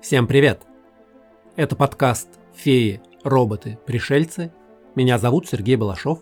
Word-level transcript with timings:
Всем 0.00 0.26
привет! 0.26 0.62
Это 1.56 1.76
подкаст 1.76 2.28
«Феи, 2.54 3.02
роботы, 3.22 3.78
пришельцы». 3.86 4.52
Меня 4.94 5.18
зовут 5.18 5.46
Сергей 5.46 5.76
Балашов. 5.76 6.20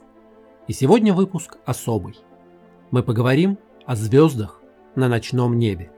И 0.66 0.72
сегодня 0.72 1.14
выпуск 1.14 1.56
особый. 1.64 2.16
Мы 2.90 3.02
поговорим 3.02 3.56
о 3.86 3.94
звездах 3.96 4.60
на 4.94 5.08
ночном 5.08 5.58
небе. 5.58 5.90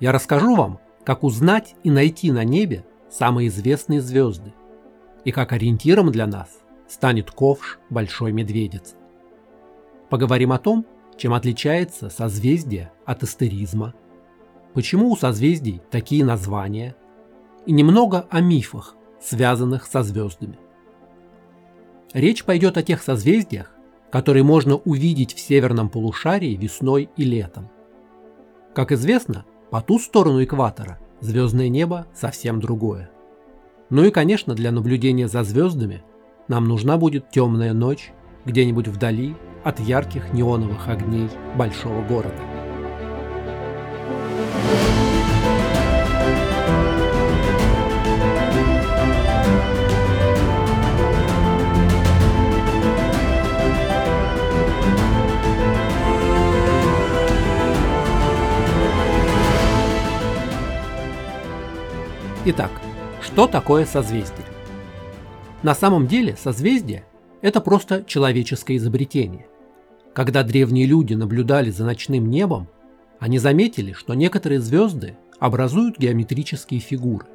Я 0.00 0.12
расскажу 0.12 0.54
вам, 0.54 0.80
как 1.04 1.24
узнать 1.24 1.74
и 1.82 1.90
найти 1.90 2.30
на 2.30 2.44
небе 2.44 2.84
самые 3.10 3.48
известные 3.48 4.00
звезды, 4.00 4.54
и 5.24 5.32
как 5.32 5.52
ориентиром 5.52 6.10
для 6.12 6.26
нас 6.26 6.48
станет 6.88 7.30
ковш 7.30 7.80
Большой 7.90 8.32
Медведицы. 8.32 8.94
Поговорим 10.08 10.52
о 10.52 10.58
том, 10.58 10.86
чем 11.16 11.34
отличается 11.34 12.08
созвездие 12.08 12.92
от 13.04 13.22
астеризма, 13.22 13.94
почему 14.74 15.10
у 15.10 15.16
созвездий 15.16 15.80
такие 15.90 16.24
названия, 16.24 16.96
и 17.66 17.72
немного 17.72 18.26
о 18.30 18.40
мифах, 18.40 18.96
связанных 19.20 19.86
со 19.86 20.02
звездами. 20.02 20.58
Речь 22.12 22.44
пойдет 22.44 22.76
о 22.76 22.82
тех 22.82 23.02
созвездиях, 23.02 23.72
которые 24.10 24.42
можно 24.42 24.76
увидеть 24.76 25.34
в 25.34 25.40
северном 25.40 25.88
полушарии 25.88 26.56
весной 26.56 27.08
и 27.16 27.24
летом. 27.24 27.70
Как 28.74 28.92
известно, 28.92 29.44
по 29.70 29.80
ту 29.80 29.98
сторону 29.98 30.42
экватора 30.42 30.98
звездное 31.20 31.68
небо 31.68 32.06
совсем 32.14 32.60
другое. 32.60 33.10
Ну 33.88 34.04
и, 34.04 34.10
конечно, 34.10 34.54
для 34.54 34.72
наблюдения 34.72 35.28
за 35.28 35.44
звездами 35.44 36.02
нам 36.48 36.66
нужна 36.66 36.98
будет 36.98 37.30
темная 37.30 37.72
ночь 37.72 38.12
где-нибудь 38.44 38.88
вдали 38.88 39.36
от 39.64 39.80
ярких 39.80 40.32
неоновых 40.32 40.88
огней 40.88 41.28
большого 41.56 42.02
города. 42.02 42.51
Итак, 62.44 62.72
что 63.20 63.46
такое 63.46 63.86
созвездие? 63.86 64.44
На 65.62 65.76
самом 65.76 66.08
деле 66.08 66.34
созвездие– 66.34 67.04
это 67.40 67.60
просто 67.60 68.02
человеческое 68.02 68.78
изобретение. 68.78 69.46
Когда 70.12 70.42
древние 70.42 70.86
люди 70.86 71.14
наблюдали 71.14 71.70
за 71.70 71.84
ночным 71.84 72.28
небом, 72.28 72.66
они 73.20 73.38
заметили, 73.38 73.92
что 73.92 74.14
некоторые 74.14 74.58
звезды 74.58 75.16
образуют 75.38 76.00
геометрические 76.00 76.80
фигуры. 76.80 77.26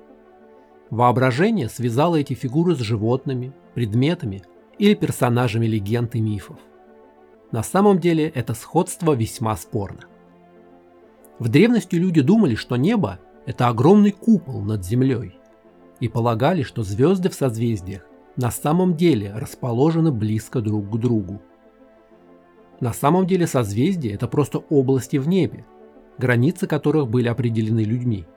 Воображение 0.90 1.70
связало 1.70 2.18
эти 2.18 2.34
фигуры 2.34 2.76
с 2.76 2.80
животными, 2.80 3.54
предметами 3.76 4.44
или 4.78 4.94
персонажами 4.94 5.68
легенд 5.68 6.16
и 6.16 6.20
мифов. 6.20 6.58
На 7.54 7.64
самом 7.64 8.00
деле 8.00 8.28
это 8.28 8.54
сходство 8.54 9.14
весьма 9.14 9.56
спорно. 9.56 10.02
В 11.40 11.48
древности 11.48 11.96
люди 11.96 12.20
думали, 12.20 12.56
что 12.56 12.76
небо– 12.76 13.20
это 13.48 13.70
огромный 13.70 14.12
купол 14.12 14.62
над 14.62 14.86
землей, 14.86 15.40
и 16.02 16.10
полагали, 16.10 16.64
что 16.64 16.84
звезды 16.84 17.30
в 17.30 17.34
созвездиях 17.34 18.06
на 18.36 18.52
самом 18.52 18.96
деле 18.96 19.32
расположены 19.34 20.12
близко 20.12 20.60
друг 20.60 20.92
к 20.92 20.98
другу. 20.98 21.42
На 22.82 22.94
самом 22.94 23.26
деле 23.26 23.48
созвездия– 23.48 24.14
это 24.14 24.28
просто 24.28 24.60
области 24.60 25.16
в 25.16 25.30
небе, 25.30 25.66
границы 26.18 26.68
которых 26.68 27.08
были 27.08 27.30
определены 27.30 27.80
людьми. 27.80 28.28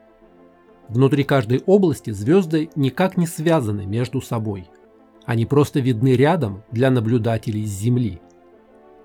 Внутри 0.87 1.25
каждой 1.25 1.61
области 1.65 2.11
звезды 2.11 2.69
никак 2.75 3.17
не 3.17 3.27
связаны 3.27 3.85
между 3.85 4.21
собой. 4.21 4.69
Они 5.25 5.45
просто 5.45 5.81
видны 5.81 6.15
рядом 6.15 6.63
для 6.71 6.89
наблюдателей 6.89 7.65
с 7.65 7.69
Земли. 7.69 8.21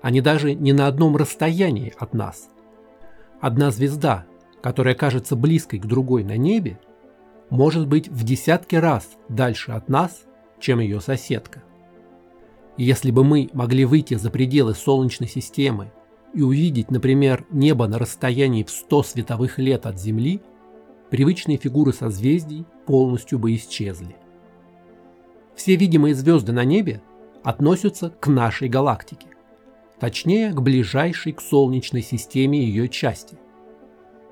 Они 0.01 0.21
даже 0.21 0.53
не 0.53 0.71
на 0.71 0.87
одном 0.87 1.17
расстоянии 1.17 1.93
от 1.99 2.13
нас. 2.13 2.49
Одна 3.41 3.71
звезда, 3.71 4.25
которая 4.61 4.95
кажется 4.95 5.35
близкой 5.35 5.79
к 5.79 5.85
другой 5.85 6.23
на 6.23 6.37
небе, 6.37 6.79
может 7.49 7.87
быть 7.87 8.09
в 8.09 8.23
десятки 8.23 8.75
раз 8.75 9.07
дальше 9.29 9.71
от 9.71 9.89
нас, 9.89 10.25
чем 10.59 10.79
ее 10.79 10.99
соседка. 11.01 11.63
Если 12.77 13.11
бы 13.11 13.23
мы 13.23 13.49
могли 13.53 13.85
выйти 13.85 14.15
за 14.15 14.29
пределы 14.29 14.75
Солнечной 14.75 15.29
системы 15.29 15.91
и 16.33 16.41
увидеть, 16.41 16.91
например, 16.91 17.45
небо 17.49 17.87
на 17.87 17.97
расстоянии 17.97 18.63
в 18.63 18.69
100 18.69 19.03
световых 19.03 19.57
лет 19.57 19.85
от 19.85 19.99
Земли, 19.99 20.41
привычные 21.09 21.57
фигуры 21.57 21.93
созвездий 21.93 22.65
полностью 22.85 23.39
бы 23.39 23.55
исчезли. 23.55 24.15
Все 25.55 25.75
видимые 25.75 26.13
звезды 26.13 26.51
на 26.51 26.65
небе 26.65 27.01
относятся 27.43 28.11
к 28.11 28.27
нашей 28.27 28.69
галактике, 28.69 29.27
точнее 29.99 30.51
к 30.51 30.61
ближайшей 30.61 31.31
к 31.31 31.41
Солнечной 31.41 32.03
системе 32.03 32.63
ее 32.63 32.89
части. 32.89 33.37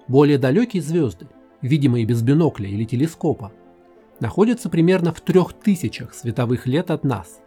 Более 0.07 0.37
далекие 0.37 0.81
звезды, 0.81 1.27
видимые 1.61 2.05
без 2.05 2.21
бинокля 2.21 2.67
или 2.67 2.83
телескопа, 2.83 3.51
находятся 4.19 4.69
примерно 4.69 5.13
в 5.13 5.21
трех 5.21 5.53
тысячах 5.53 6.13
световых 6.13 6.67
лет 6.67 6.91
от 6.91 7.03
нас– 7.03 7.39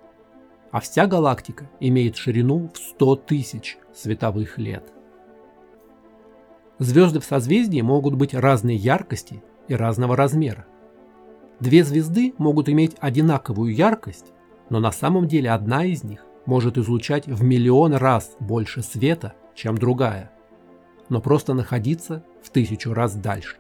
а 0.71 0.81
вся 0.81 1.07
галактика 1.07 1.71
имеет 1.81 2.17
ширину 2.17 2.71
в 2.73 2.79
100 2.79 3.17
тысяч 3.17 3.79
световых 3.95 4.59
лет. 4.59 4.93
Звезды 6.79 7.21
в 7.21 7.25
созвездии 7.25 7.81
могут 7.81 8.15
быть 8.15 8.35
разной 8.35 8.77
яркости 8.77 9.43
и 9.67 9.75
разного 9.75 10.17
размера. 10.17 10.67
Две 11.61 11.83
звезды 11.83 12.35
могут 12.39 12.69
иметь 12.69 12.97
одинаковую 13.01 13.75
яркость, 13.75 14.27
но 14.71 14.79
на 14.79 14.93
самом 14.93 15.27
деле 15.27 15.51
одна 15.51 15.85
из 15.85 16.05
них 16.05 16.25
может 16.47 16.79
излучать 16.79 17.27
в 17.27 17.43
миллион 17.43 17.95
раз 17.95 18.37
больше 18.39 18.83
света, 18.83 19.35
чем 19.55 19.77
другая, 19.77 20.31
но 21.09 21.21
просто 21.21 21.55
находиться 21.55 22.23
в 22.43 22.51
тысячу 22.51 22.93
раз 22.93 23.15
дальше. 23.15 23.57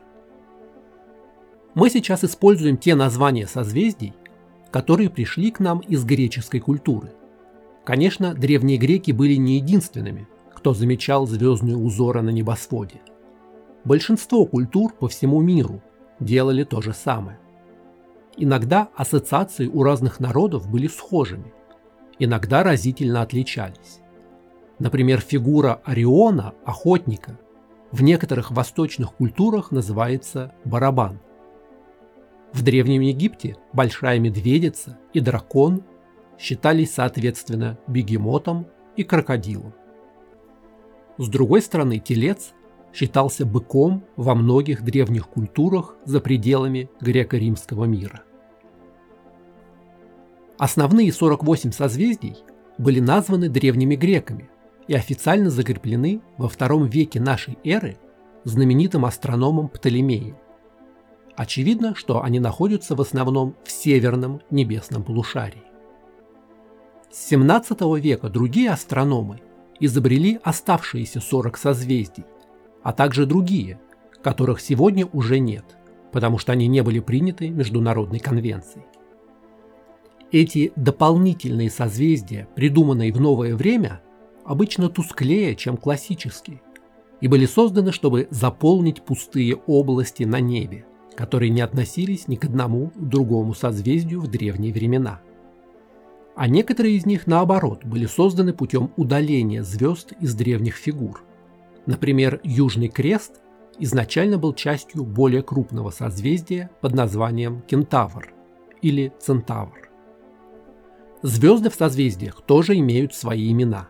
Мы 1.75 1.91
сейчас 1.91 2.25
используем 2.25 2.76
те 2.76 2.94
названия 2.94 3.47
созвездий, 3.47 4.14
которые 4.70 5.10
пришли 5.10 5.50
к 5.50 5.60
нам 5.60 5.78
из 5.81 6.04
греческой 6.04 6.60
культуры. 6.60 7.12
Конечно, 7.84 8.34
древние 8.34 8.78
греки 8.78 9.12
были 9.12 9.34
не 9.34 9.56
единственными, 9.56 10.28
кто 10.54 10.75
замечал 10.75 11.26
звездные 11.26 11.76
узоры 11.76 12.20
на 12.20 12.31
небосводе. 12.31 13.00
Большинство 13.84 14.44
культур 14.44 14.92
по 14.92 15.09
всему 15.09 15.41
миру 15.41 15.80
делали 16.20 16.65
то 16.65 16.82
же 16.82 16.92
самое. 16.92 17.38
Иногда 18.36 18.88
ассоциации 18.94 19.69
у 19.69 19.82
разных 19.82 20.20
народов 20.20 20.69
были 20.69 20.86
схожими, 20.88 21.53
иногда 22.19 22.62
разительно 22.62 23.22
отличались. 23.22 24.00
Например, 24.78 25.21
фигура 25.21 25.81
Ориона, 25.84 26.55
охотника, 26.65 27.39
в 27.91 28.03
некоторых 28.03 28.50
восточных 28.50 29.15
культурах 29.15 29.71
называется 29.71 30.53
барабан– 30.65 31.21
в 32.53 32.62
Древнем 32.62 33.03
Египте 33.03 33.56
большая 33.72 34.19
медведица 34.19 34.99
и 35.12 35.21
дракон 35.21 35.84
считались 36.39 36.94
соответственно 36.94 37.78
бегемотом 37.87 38.66
и 38.97 39.05
крокодилом. 39.05 39.75
С 41.19 41.28
другой 41.28 41.60
стороны, 41.60 41.99
телец 41.99 42.53
считался 42.95 43.45
быком 43.45 44.05
во 44.16 44.34
многих 44.34 44.83
древних 44.83 45.28
культурах 45.28 45.97
за 46.05 46.21
пределами 46.21 46.89
греко-римского 47.00 47.84
мира. 47.84 48.22
Основные 50.56 51.12
48 51.12 51.71
созвездий 51.72 52.37
были 52.78 53.00
названы 53.00 53.49
древними 53.49 53.95
греками 53.95 54.49
и 54.88 54.94
официально 54.94 55.50
закреплены 55.50 56.21
во 56.38 56.49
втором 56.49 56.87
веке 56.87 57.21
нашей 57.21 57.59
эры 57.62 57.99
знаменитым 58.44 59.04
астрономом 59.04 59.69
Птолемеем. 59.69 60.37
Очевидно, 61.37 61.94
что 61.94 62.24
они 62.24 62.41
находятся 62.41 62.97
в 62.97 63.01
основном 63.01 63.54
в 63.65 63.71
северном 63.71 64.41
небесном 64.51 65.04
полушарии. 65.04 65.62
С 67.12 67.28
17 67.28 67.80
века 68.01 68.28
другие 68.28 68.71
астрономы 68.71 69.41
изобрели 69.78 70.41
оставшиеся 70.42 71.21
40 71.21 71.57
созвездий, 71.57 72.24
а 72.83 72.92
также 72.92 73.27
другие, 73.27 73.78
которых 74.22 74.60
сегодня 74.60 75.07
уже 75.07 75.39
нет, 75.39 75.65
потому 76.12 76.39
что 76.39 76.53
они 76.53 76.66
не 76.66 76.83
были 76.83 76.98
приняты 76.98 77.51
Международной 77.51 78.18
конвенцией. 78.18 78.84
Эти 80.33 80.72
дополнительные 80.77 81.71
созвездия, 81.71 82.48
придуманные 82.54 83.12
в 83.12 83.21
новое 83.21 83.54
время, 83.54 84.01
обычно 84.48 84.89
тусклее, 84.89 85.54
чем 85.54 85.77
классические, 85.77 86.60
и 87.21 87.28
были 87.28 87.47
созданы, 87.47 87.92
чтобы 87.92 88.27
заполнить 88.30 89.03
пустые 89.03 89.54
области 89.54 90.24
на 90.24 90.41
небе 90.41 90.84
которые 91.18 91.50
не 91.50 91.62
относились 91.62 92.28
ни 92.28 92.36
к 92.36 92.45
одному 92.45 92.92
другому 92.95 93.53
созвездию 93.53 94.21
в 94.21 94.28
древние 94.28 94.72
времена. 94.72 95.21
А 96.36 96.47
некоторые 96.47 96.95
из 96.95 97.06
них, 97.06 97.27
наоборот, 97.27 97.84
были 97.84 98.06
созданы 98.06 98.53
путем 98.53 98.92
удаления 98.97 99.65
звезд 99.65 100.12
из 100.21 100.36
древних 100.36 100.77
фигур. 100.77 101.24
Например, 101.86 102.41
Южный 102.45 102.86
Крест 102.86 103.41
изначально 103.80 104.39
был 104.39 104.54
частью 104.54 105.03
более 105.03 105.42
крупного 105.42 105.91
созвездия 105.91 106.71
под 106.80 106.95
названием 106.95 107.62
Кентавр 107.62 108.33
или 108.80 109.12
Центавр. 109.18 109.91
Звезды 111.22 111.68
в 111.68 111.74
созвездиях 111.74 112.42
тоже 112.42 112.78
имеют 112.78 113.12
свои 113.12 113.50
имена. 113.50 113.89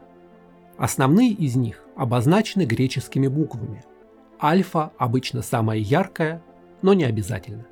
Основные 0.78 1.32
из 1.32 1.56
них 1.56 1.82
обозначены 1.96 2.62
греческими 2.62 3.26
буквами. 3.26 3.84
Альфа 4.40 4.92
обычно 4.96 5.42
самая 5.42 5.78
яркая, 5.78 6.40
но 6.82 6.94
не 6.94 7.04
обязательно. 7.04 7.66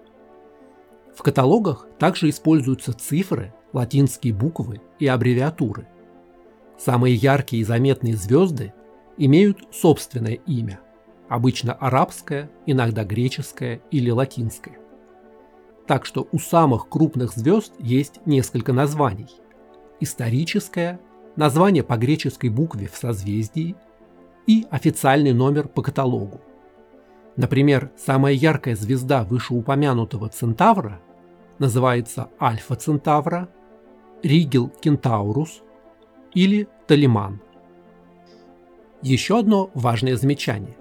В 1.15 1.23
каталогах 1.23 1.87
также 1.99 2.29
используются 2.29 2.93
цифры, 2.93 3.55
латинские 3.73 4.35
буквы 4.35 4.81
и 4.99 5.07
аббревиатуры. 5.07 5.87
Самые 6.79 7.15
яркие 7.15 7.63
и 7.63 7.65
заметные 7.65 8.17
звезды 8.17 8.75
имеют 9.17 9.61
собственное 9.73 10.35
имя, 10.35 10.81
обычно 11.29 11.73
арабское, 11.75 12.51
иногда 12.67 13.05
греческое 13.05 13.81
или 13.93 14.11
латинское. 14.11 14.79
Так 15.87 16.05
что 16.05 16.27
у 16.33 16.39
самых 16.39 16.89
крупных 16.89 17.33
звезд 17.33 17.73
есть 17.79 18.21
несколько 18.27 18.73
названий. 18.73 19.29
Историческое, 20.01 21.01
название 21.37 21.83
по 21.83 21.97
греческой 21.97 22.51
букве 22.51 22.89
в 22.89 22.97
созвездии 22.97 23.77
и 24.47 24.67
официальный 24.71 25.33
номер 25.33 25.69
по 25.69 25.83
каталогу. 25.83 26.41
Например, 27.37 27.91
самая 27.97 28.33
яркая 28.33 28.75
звезда 28.75 29.25
вышеупомянутого 29.25 30.29
Центавра 30.29 31.01
называется 31.59 32.31
Альфа 32.41 32.75
Центавра, 32.77 33.49
Ригел 34.23 34.69
Кентаурус 34.69 35.63
или 36.33 36.69
Талиман. 36.87 37.41
Еще 39.03 39.39
одно 39.39 39.71
важное 39.75 40.17
замечание. 40.17 40.77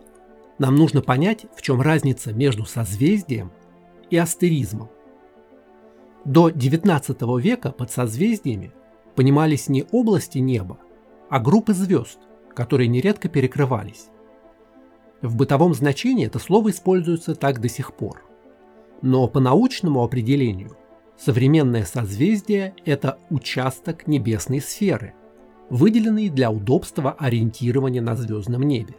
Нам 0.57 0.75
нужно 0.75 1.01
понять, 1.01 1.45
в 1.55 1.61
чем 1.61 1.81
разница 1.81 2.33
между 2.33 2.65
созвездием 2.65 3.51
и 4.09 4.17
астеризмом. 4.17 4.89
До 6.23 6.49
XIX 6.49 7.41
века 7.41 7.71
под 7.71 7.91
созвездиями 7.91 8.71
понимались 9.15 9.69
не 9.69 9.85
области 9.91 10.39
неба, 10.39 10.77
а 11.29 11.39
группы 11.39 11.73
звезд, 11.73 12.19
которые 12.53 12.87
нередко 12.87 13.29
перекрывались. 13.29 14.07
В 15.21 15.35
бытовом 15.35 15.73
значении 15.73 16.27
это 16.27 16.39
слово 16.39 16.69
используется 16.69 17.35
так 17.35 17.59
до 17.59 17.69
сих 17.69 17.93
пор. 17.93 18.23
Но 19.01 19.27
по 19.27 19.39
научному 19.39 20.03
определению 20.03 20.77
современное 21.17 21.85
созвездие– 21.85 22.75
это 22.85 23.17
участок 23.29 24.07
небесной 24.07 24.61
сферы, 24.61 25.13
выделенный 25.69 26.29
для 26.29 26.51
удобства 26.51 27.15
ориентирования 27.17 28.01
на 28.01 28.15
звездном 28.15 28.63
небе. 28.63 28.95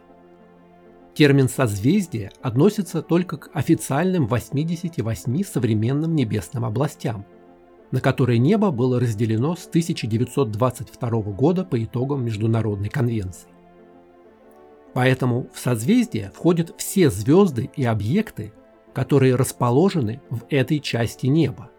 Термин 1.13 1.49
«созвездие» 1.49 2.31
относится 2.41 3.01
только 3.01 3.37
к 3.37 3.49
официальным 3.53 4.27
88 4.27 5.43
современным 5.43 6.13
небесным 6.15 6.63
областям, 6.63 7.25
на 7.91 8.01
которые 8.01 8.39
небо 8.39 8.71
было 8.71 8.99
разделено 8.99 9.55
с 9.55 9.67
1922 9.67 11.09
года 11.21 11.63
по 11.63 11.81
итогам 11.81 12.25
Международной 12.25 12.89
конвенции. 12.89 13.49
Поэтому 14.93 15.47
в 15.53 15.59
созвездие 15.59 16.31
входят 16.33 16.73
все 16.77 17.09
звезды 17.09 17.69
и 17.75 17.85
объекты, 17.85 18.51
которые 18.93 19.35
расположены 19.35 20.21
в 20.29 20.45
этой 20.49 20.79
части 20.79 21.27
неба, 21.27 21.69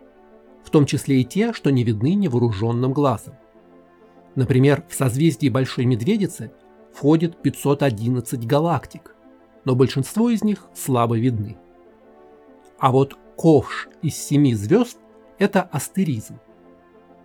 в 0.65 0.71
том 0.71 0.87
числе 0.87 1.21
и 1.21 1.25
те, 1.25 1.53
что 1.53 1.71
не 1.71 1.85
видны 1.85 2.15
невооруженным 2.15 2.93
глазом. 2.93 3.35
Например, 4.35 4.85
в 4.89 4.95
созвездии 4.95 5.49
Большой 5.49 5.85
Медведицы 5.85 6.53
входит 6.95 7.43
511 7.43 8.47
галактик, 8.47 9.15
но 9.65 9.75
большинство 9.75 10.31
из 10.31 10.45
них 10.45 10.69
слабо 10.75 11.19
видны. 11.19 11.59
А 12.79 12.93
вот 12.93 13.19
ковш 13.37 13.89
из 14.01 14.17
семи 14.17 14.55
звезд– 14.55 14.99
это 15.39 15.63
астеризм. 15.63 16.39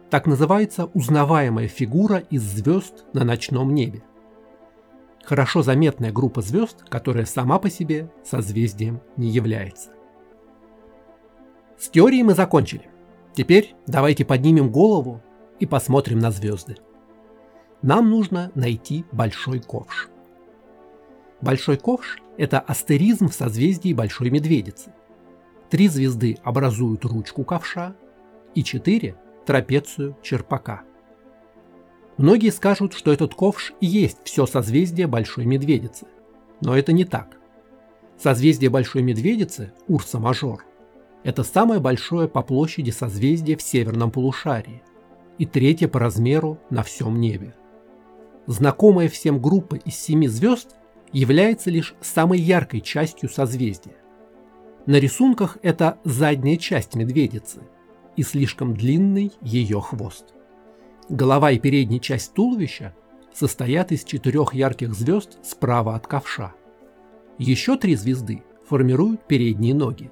Так 0.09 0.27
называется 0.27 0.85
узнаваемая 0.93 1.67
фигура 1.67 2.17
из 2.17 2.43
звезд 2.43 3.05
на 3.13 3.23
ночном 3.23 3.73
небе. 3.73 4.03
Хорошо 5.23 5.63
заметная 5.63 6.11
группа 6.11 6.41
звезд, 6.41 6.83
которая 6.89 7.25
сама 7.25 7.57
по 7.57 7.69
себе 7.69 8.11
созвездием 8.23 9.01
не 9.17 9.29
является. 9.29 9.91
С 11.77 11.89
теорией 11.89 12.23
мы 12.23 12.33
закончили. 12.35 12.89
Теперь 13.33 13.75
давайте 13.87 14.25
поднимем 14.25 14.69
голову 14.69 15.21
и 15.59 15.65
посмотрим 15.65 16.19
на 16.19 16.29
звезды. 16.29 16.77
Нам 17.81 18.09
нужно 18.09 18.51
найти 18.53 19.05
большой 19.11 19.59
ковш. 19.59 20.09
Большой 21.41 21.77
ковш– 21.77 22.21
это 22.37 22.59
астеризм 22.59 23.27
в 23.27 23.33
созвездии 23.33 23.93
Большой 23.93 24.29
Медведицы. 24.29 24.93
Три 25.69 25.89
звезды 25.89 26.37
образуют 26.43 27.03
ручку 27.03 27.43
ковша 27.43 27.95
и 28.55 28.63
четыре– 28.63 29.15
трапецию 29.45 30.17
черпака. 30.21 30.83
Многие 32.17 32.51
скажут, 32.51 32.93
что 32.93 33.11
этот 33.11 33.33
ковш 33.33 33.73
и 33.81 33.85
есть 33.85 34.19
все 34.23 34.45
созвездие 34.45 35.07
Большой 35.07 35.45
Медведицы. 35.45 36.05
Но 36.61 36.77
это 36.77 36.93
не 36.93 37.05
так. 37.05 37.37
Созвездие 38.17 38.69
Большой 38.69 39.01
Медведицы, 39.01 39.73
Урса 39.87 40.19
Мажор, 40.19 40.63
это 41.23 41.43
самое 41.43 41.79
большое 41.79 42.27
по 42.27 42.41
площади 42.41 42.91
созвездие 42.91 43.57
в 43.57 43.61
северном 43.61 44.11
полушарии 44.11 44.83
и 45.37 45.45
третье 45.45 45.87
по 45.87 45.99
размеру 45.99 46.59
на 46.69 46.83
всем 46.83 47.19
небе. 47.19 47.55
Знакомая 48.45 49.07
всем 49.07 49.41
группа 49.41 49.75
из 49.75 49.95
семи 49.95 50.27
звезд 50.27 50.75
является 51.11 51.69
лишь 51.69 51.95
самой 52.01 52.39
яркой 52.39 52.81
частью 52.81 53.29
созвездия. 53.29 53.95
На 54.85 54.97
рисунках 54.97 55.57
это 55.61 55.97
задняя 56.03 56.57
часть 56.57 56.95
медведицы 56.95 57.61
и 58.15 58.23
слишком 58.23 58.73
длинный 58.73 59.31
ее 59.41 59.81
хвост. 59.81 60.33
Голова 61.09 61.51
и 61.51 61.59
передняя 61.59 61.99
часть 61.99 62.33
туловища 62.33 62.95
состоят 63.33 63.91
из 63.91 64.03
четырех 64.03 64.53
ярких 64.53 64.93
звезд 64.93 65.37
справа 65.43 65.95
от 65.95 66.07
ковша. 66.07 66.53
Еще 67.37 67.77
три 67.77 67.95
звезды 67.95 68.43
формируют 68.67 69.27
передние 69.27 69.73
ноги. 69.73 70.11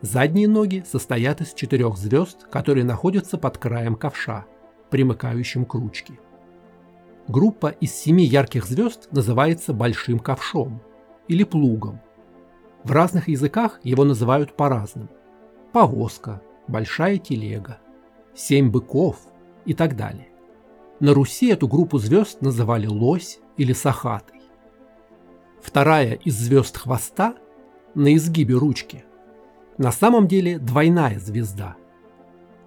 Задние 0.00 0.48
ноги 0.48 0.84
состоят 0.86 1.40
из 1.40 1.52
четырех 1.54 1.96
звезд, 1.96 2.46
которые 2.50 2.84
находятся 2.84 3.38
под 3.38 3.58
краем 3.58 3.94
ковша, 3.94 4.46
примыкающим 4.90 5.64
к 5.64 5.74
ручке. 5.74 6.18
Группа 7.28 7.68
из 7.68 7.94
семи 7.94 8.24
ярких 8.24 8.66
звезд 8.66 9.08
называется 9.12 9.72
большим 9.72 10.18
ковшом 10.18 10.82
или 11.28 11.44
плугом. 11.44 12.00
В 12.82 12.90
разных 12.90 13.28
языках 13.28 13.78
его 13.84 14.04
называют 14.04 14.56
по-разному. 14.56 15.08
Повозка, 15.72 16.42
большая 16.72 17.18
телега, 17.18 17.78
семь 18.34 18.70
быков 18.70 19.18
и 19.64 19.74
так 19.74 19.94
далее. 19.94 20.28
На 20.98 21.14
Руси 21.14 21.50
эту 21.50 21.68
группу 21.68 21.98
звезд 21.98 22.40
называли 22.40 22.86
лось 22.86 23.38
или 23.56 23.72
сахатый. 23.72 24.40
Вторая 25.60 26.14
из 26.14 26.36
звезд 26.36 26.76
хвоста 26.76 27.36
на 27.94 28.14
изгибе 28.16 28.54
ручки 28.54 29.04
на 29.78 29.92
самом 29.92 30.28
деле 30.28 30.58
двойная 30.58 31.18
звезда. 31.18 31.76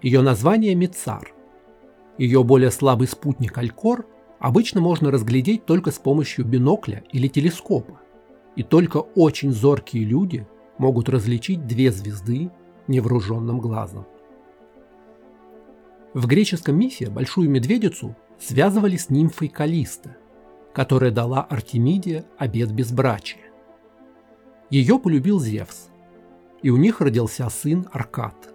Ее 0.02 0.22
название 0.22 0.76
Мицар. 0.76 1.34
Ее 2.18 2.44
более 2.44 2.72
слабый 2.72 3.08
спутник 3.08 3.58
Алькор 3.58 4.06
обычно 4.40 4.82
можно 4.82 5.12
разглядеть 5.12 5.66
только 5.66 5.92
с 5.92 6.00
помощью 6.00 6.46
бинокля 6.46 7.04
или 7.12 7.28
телескопа, 7.28 8.00
и 8.56 8.64
только 8.64 8.98
очень 8.98 9.52
зоркие 9.52 10.04
люди 10.04 10.48
могут 10.78 11.10
различить 11.10 11.68
две 11.68 11.92
звезды 11.92 12.52
невооруженным 12.88 13.60
глазом. 13.60 14.06
В 16.14 16.28
греческом 16.28 16.78
мифе 16.78 17.10
Большую 17.10 17.50
Медведицу 17.50 18.16
связывали 18.40 18.98
с 18.98 19.10
нимфой 19.10 19.48
Калиста, 19.48 20.18
которая 20.74 21.12
дала 21.12 21.42
Артемиде 21.42 22.26
обет 22.38 22.72
безбрачия. 22.72 23.52
Ее 24.70 25.00
полюбил 25.00 25.40
Зевс, 25.40 25.90
и 26.62 26.70
у 26.70 26.78
них 26.78 27.02
родился 27.02 27.50
сын 27.50 27.88
Аркад. 27.92 28.54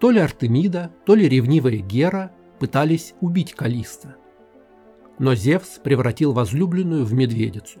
То 0.00 0.10
ли 0.10 0.20
Артемида, 0.20 0.90
то 1.04 1.14
ли 1.14 1.28
ревнивая 1.28 1.78
Гера 1.78 2.32
пытались 2.58 3.14
убить 3.20 3.54
Калиста– 3.54 4.16
но 5.18 5.34
Зевс 5.34 5.78
превратил 5.82 6.32
возлюбленную 6.32 7.04
в 7.04 7.12
медведицу. 7.12 7.80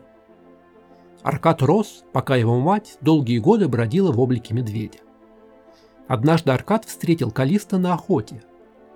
Аркад 1.22 1.62
рос, 1.62 2.04
пока 2.12 2.36
его 2.36 2.60
мать 2.60 2.98
долгие 3.00 3.38
годы 3.38 3.66
бродила 3.68 4.12
в 4.12 4.20
облике 4.20 4.54
медведя. 4.54 4.98
Однажды 6.06 6.52
Аркад 6.52 6.84
встретил 6.84 7.30
Калиста 7.30 7.78
на 7.78 7.94
охоте, 7.94 8.42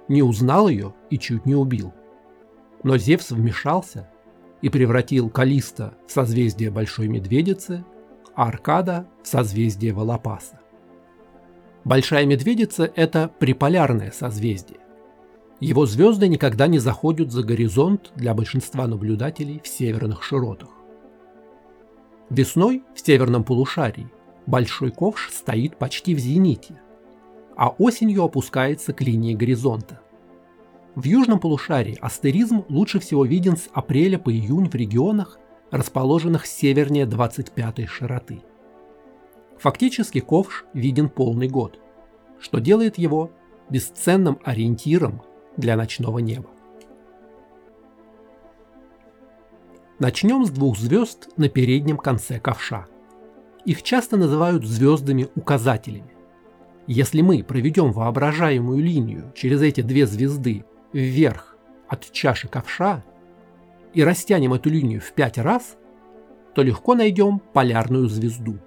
не 0.08 0.22
узнал 0.22 0.68
ее 0.68 0.94
и 1.10 1.18
чуть 1.18 1.46
не 1.46 1.54
убил. 1.54 1.92
Но 2.82 2.96
Зевс 2.98 3.30
вмешался 3.30 4.08
и 4.60 4.68
превратил 4.68 5.30
Калиста 5.30 5.94
в 6.06 6.12
созвездие 6.12 6.70
Большой 6.70 7.08
Медведицы, 7.08 7.84
а 8.34 8.48
Аркада 8.48 9.06
в 9.22 9.26
созвездие 9.26 9.92
Волопаса. 9.92 10.60
Большая 11.84 12.26
Медведица– 12.26 12.90
это 12.96 13.30
приполярное 13.38 14.10
созвездие. 14.10 14.80
Его 15.60 15.86
звезды 15.86 16.28
никогда 16.28 16.66
не 16.66 16.78
заходят 16.78 17.32
за 17.32 17.42
горизонт 17.42 18.12
для 18.14 18.34
большинства 18.34 18.86
наблюдателей 18.86 19.60
в 19.62 19.66
северных 19.66 20.22
широтах. 20.22 20.68
Весной 22.30 22.84
в 22.94 23.00
северном 23.00 23.42
полушарии 23.42 24.10
большой 24.46 24.90
ковш 24.90 25.30
стоит 25.32 25.78
почти 25.78 26.14
в 26.14 26.18
зените, 26.18 26.80
а 27.58 27.70
осенью 27.70 28.22
опускается 28.22 28.92
к 28.92 29.00
линии 29.02 29.34
горизонта. 29.34 30.00
В 30.94 31.04
южном 31.04 31.40
полушарии 31.40 31.98
астеризм 32.00 32.64
лучше 32.68 33.00
всего 33.00 33.24
виден 33.24 33.56
с 33.56 33.68
апреля 33.72 34.16
по 34.18 34.32
июнь 34.32 34.70
в 34.70 34.74
регионах, 34.76 35.40
расположенных 35.72 36.46
севернее 36.46 37.04
25-й 37.04 37.86
широты. 37.86 38.42
Фактически 39.58 40.20
ковш 40.20 40.66
виден 40.72 41.08
полный 41.08 41.48
год, 41.48 41.80
что 42.38 42.60
делает 42.60 42.96
его 42.96 43.32
бесценным 43.68 44.38
ориентиром 44.44 45.22
для 45.56 45.76
ночного 45.76 46.20
неба. 46.20 46.50
Начнем 49.98 50.46
с 50.46 50.50
двух 50.50 50.78
звезд 50.78 51.28
на 51.36 51.48
переднем 51.48 51.96
конце 51.96 52.38
ковша. 52.38 52.86
Их 53.64 53.82
часто 53.82 54.16
называют 54.16 54.64
звездами-указателями. 54.64 56.17
Если 56.88 57.20
мы 57.20 57.44
проведем 57.44 57.92
воображаемую 57.92 58.82
линию 58.82 59.30
через 59.36 59.60
эти 59.60 59.82
две 59.82 60.06
звезды 60.06 60.64
вверх 60.94 61.54
от 61.86 62.10
чаши 62.12 62.48
ковша 62.48 63.04
и 63.92 64.02
растянем 64.02 64.54
эту 64.54 64.70
линию 64.70 65.02
в 65.02 65.12
пять 65.12 65.36
раз, 65.36 65.76
то 66.54 66.62
легко 66.62 66.94
найдем 66.94 67.42
полярную 67.52 68.08
звезду. 68.08 68.58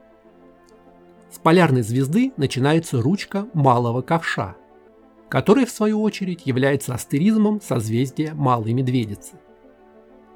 С 1.31 1.39
полярной 1.39 1.81
звезды 1.81 2.31
начинается 2.37 3.01
ручка 3.01 3.47
малого 3.55 4.03
ковша, 4.03 4.55
который 5.27 5.65
в 5.65 5.71
свою 5.71 5.99
очередь 6.03 6.45
является 6.45 6.93
астеризмом 6.93 7.59
созвездия 7.59 8.35
Малой 8.35 8.73
Медведицы. 8.73 9.33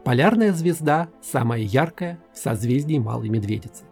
Полярная 0.03 0.53
звезда 0.53 1.09
самая 1.21 1.61
яркая 1.61 2.19
в 2.33 2.39
созвездии 2.39 2.97
Малой 2.97 3.29
Медведицы. 3.29 3.83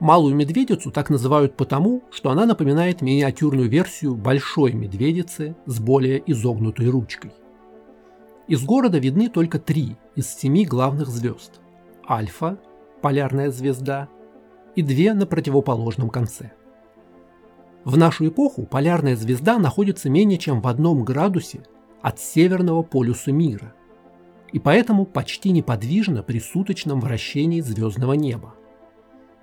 Малую 0.00 0.34
Медведицу 0.34 0.90
так 0.90 1.10
называют 1.10 1.56
потому, 1.56 2.02
что 2.10 2.30
она 2.30 2.46
напоминает 2.46 3.02
миниатюрную 3.02 3.68
версию 3.68 4.16
Большой 4.16 4.72
Медведицы 4.72 5.54
с 5.66 5.78
более 5.78 6.22
изогнутой 6.30 6.88
ручкой. 6.88 7.32
Из 8.48 8.64
города 8.64 8.98
видны 8.98 9.28
только 9.28 9.58
три 9.58 9.96
из 10.16 10.26
семи 10.34 10.64
главных 10.64 11.08
звезд– 11.08 11.60
Альфа, 12.08 12.58
полярная 13.02 13.50
звезда, 13.50 14.08
и 14.74 14.82
две 14.82 15.12
на 15.14 15.26
противоположном 15.26 16.08
конце. 16.08 16.52
В 17.84 17.96
нашу 17.96 18.28
эпоху 18.28 18.64
полярная 18.64 19.16
звезда 19.16 19.58
находится 19.58 20.08
менее 20.08 20.38
чем 20.38 20.62
в 20.62 20.66
одном 20.66 21.04
градусе 21.04 21.62
от 22.00 22.18
северного 22.18 22.82
полюса 22.82 23.32
мира– 23.32 23.74
и 24.52 24.58
поэтому 24.58 25.06
почти 25.06 25.52
неподвижно 25.52 26.22
при 26.22 26.40
суточном 26.40 27.00
вращении 27.00 27.60
звездного 27.60 28.14
неба. 28.14 28.54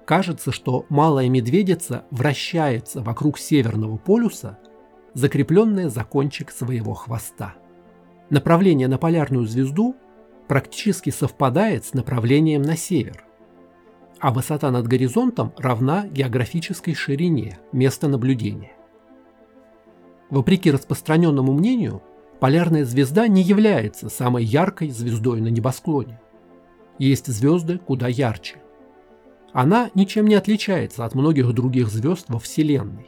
Кажется, 0.07 0.51
что 0.51 0.85
малая 0.89 1.29
медведица 1.29 2.05
вращается 2.09 3.01
вокруг 3.01 3.37
северного 3.37 3.97
полюса, 3.97 4.57
закрепленная 5.13 5.89
за 5.89 6.03
кончик 6.03 6.49
своего 6.49 6.95
хвоста. 6.95 7.55
Направление 8.31 8.87
на 8.87 8.97
полярную 8.97 9.45
звезду 9.45 9.95
практически 10.47 11.09
совпадает 11.09 11.85
с 11.85 11.93
направлением 11.93 12.61
на 12.61 12.75
север, 12.75 13.25
а 14.19 14.31
высота 14.31 14.71
над 14.71 14.87
горизонтом 14.87 15.53
равна 15.57 16.07
географической 16.07 16.95
ширине 16.95 17.59
места 17.71 18.07
наблюдения. 18.07 18.71
Вопреки 20.29 20.71
распространенному 20.71 21.53
мнению, 21.53 22.01
Полярная 22.39 22.85
звезда 22.85 23.27
не 23.27 23.41
является 23.41 24.09
самой 24.09 24.43
яркой 24.43 24.91
звездой 24.91 25.41
на 25.41 25.47
небосклоне. 25.47 26.19
Есть 26.99 27.27
звезды 27.27 27.79
куда 27.79 28.07
ярче. 28.07 28.61
Она 29.57 29.89
ничем 29.95 30.27
не 30.27 30.35
отличается 30.35 31.03
от 31.03 31.15
многих 31.15 31.51
других 31.51 31.89
звезд 31.89 32.27
во 32.29 32.37
Вселенной. 32.37 33.07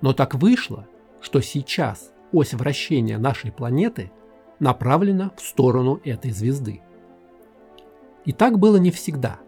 Но 0.00 0.12
так 0.12 0.34
вышло, 0.34 0.88
что 1.20 1.40
сейчас 1.40 2.10
ось 2.32 2.54
вращения 2.54 3.18
нашей 3.18 3.52
планеты 3.52 4.10
направлена 4.58 5.30
в 5.36 5.40
сторону 5.40 6.00
этой 6.02 6.32
звезды. 6.32 6.80
И 8.24 8.32
так 8.32 8.58
было 8.58 8.78
не 8.78 8.90
всегда. 8.90 9.38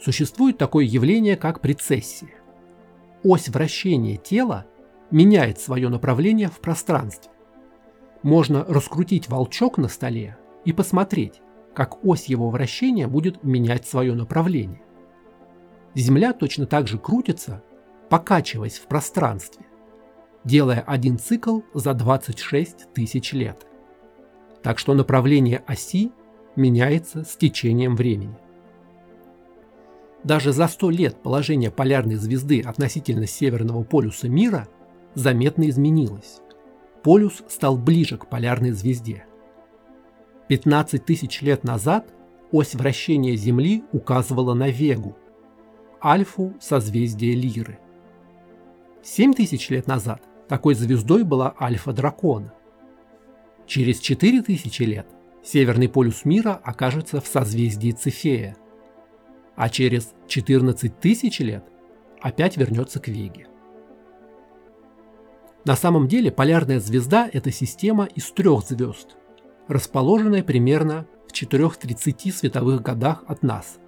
Существует 0.00 0.58
такое 0.58 0.86
явление, 0.86 1.36
как 1.36 1.60
прецессия. 1.60 2.34
Ось 3.22 3.48
вращения 3.48 4.16
тела 4.16 4.66
меняет 5.12 5.60
свое 5.60 5.88
направление 5.88 6.48
в 6.48 6.58
пространстве. 6.58 7.30
Можно 8.24 8.64
раскрутить 8.64 9.28
волчок 9.28 9.78
на 9.78 9.86
столе 9.86 10.36
и 10.64 10.72
посмотреть, 10.72 11.40
как 11.76 12.04
ось 12.04 12.24
его 12.24 12.50
вращения 12.50 13.06
будет 13.06 13.44
менять 13.44 13.86
свое 13.86 14.16
направление. 14.16 14.82
Земля 15.94 16.32
точно 16.32 16.66
так 16.66 16.86
же 16.86 16.98
крутится, 16.98 17.62
покачиваясь 18.08 18.78
в 18.78 18.86
пространстве, 18.86 19.66
делая 20.44 20.80
один 20.80 21.18
цикл 21.18 21.60
за 21.74 21.94
26 21.94 22.92
тысяч 22.92 23.32
лет. 23.32 23.66
Так 24.62 24.78
что 24.78 24.94
направление 24.94 25.62
оси 25.66 26.12
меняется 26.56 27.24
с 27.24 27.36
течением 27.36 27.96
времени. 27.96 28.36
Даже 30.22 30.52
за 30.52 30.68
100 30.68 30.90
лет 30.90 31.22
положение 31.22 31.70
полярной 31.70 32.16
звезды 32.16 32.60
относительно 32.60 33.26
северного 33.26 33.82
полюса 33.84 34.28
мира 34.28 34.68
заметно 35.14 35.68
изменилось 35.68 36.40
полюс 37.02 37.42
стал 37.48 37.76
ближе 37.76 38.18
к 38.18 38.26
полярной 38.26 38.72
звезде. 38.72 39.24
15 40.48 41.04
тысяч 41.04 41.42
лет 41.42 41.64
назад 41.64 42.12
ось 42.50 42.74
вращения 42.74 43.36
Земли 43.36 43.84
указывала 43.92 44.54
на 44.54 44.68
Вегу, 44.68 45.16
альфу 46.02 46.54
созвездия 46.60 47.34
Лиры. 47.34 47.78
7 49.02 49.34
тысяч 49.34 49.70
лет 49.70 49.86
назад 49.86 50.22
такой 50.48 50.74
звездой 50.74 51.24
была 51.24 51.54
альфа 51.60 51.92
Дракона. 51.92 52.52
Через 53.66 54.00
4 54.00 54.42
тысячи 54.42 54.82
лет 54.82 55.06
северный 55.42 55.88
полюс 55.88 56.24
мира 56.24 56.60
окажется 56.62 57.20
в 57.20 57.26
созвездии 57.26 57.92
Цефея, 57.92 58.56
а 59.56 59.68
через 59.68 60.12
14 60.26 61.00
тысяч 61.00 61.40
лет 61.40 61.64
опять 62.20 62.56
вернется 62.56 63.00
к 63.00 63.08
Веге. 63.08 63.46
На 65.64 65.76
самом 65.76 66.08
деле 66.08 66.32
полярная 66.32 66.80
звезда– 66.80 67.28
это 67.32 67.50
система 67.50 68.06
из 68.06 68.30
трех 68.32 68.64
звезд, 68.64 69.16
расположенная 69.68 70.42
примерно 70.42 71.06
в 71.28 71.32
4,30 71.32 72.32
световых 72.32 72.82
годах 72.82 73.24
от 73.26 73.42
нас. 73.42 73.79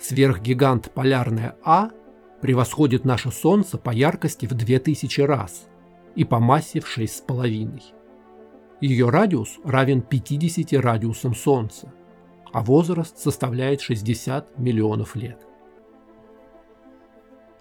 Сверхгигант 0.00 0.90
полярная 0.92 1.56
А 1.64 1.90
превосходит 2.40 3.04
наше 3.04 3.30
Солнце 3.30 3.78
по 3.78 3.90
яркости 3.90 4.46
в 4.46 4.52
2000 4.52 5.20
раз 5.22 5.66
и 6.14 6.24
по 6.24 6.40
массе 6.40 6.80
в 6.80 6.98
6,5. 6.98 7.82
Ее 8.80 9.08
радиус 9.08 9.60
равен 9.64 10.02
50 10.02 10.72
радиусам 10.74 11.34
Солнца, 11.34 11.92
а 12.52 12.62
возраст 12.62 13.18
составляет 13.18 13.80
60 13.80 14.58
миллионов 14.58 15.16
лет. 15.16 15.38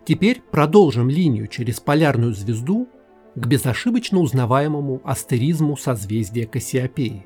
Теперь 0.05 0.41
продолжим 0.51 1.09
линию 1.09 1.47
через 1.47 1.79
полярную 1.79 2.33
звезду 2.33 2.89
к 3.35 3.47
безошибочно 3.47 4.19
узнаваемому 4.19 5.01
астеризму 5.05 5.77
созвездия 5.77 6.45
Кассиопеи. 6.45 7.25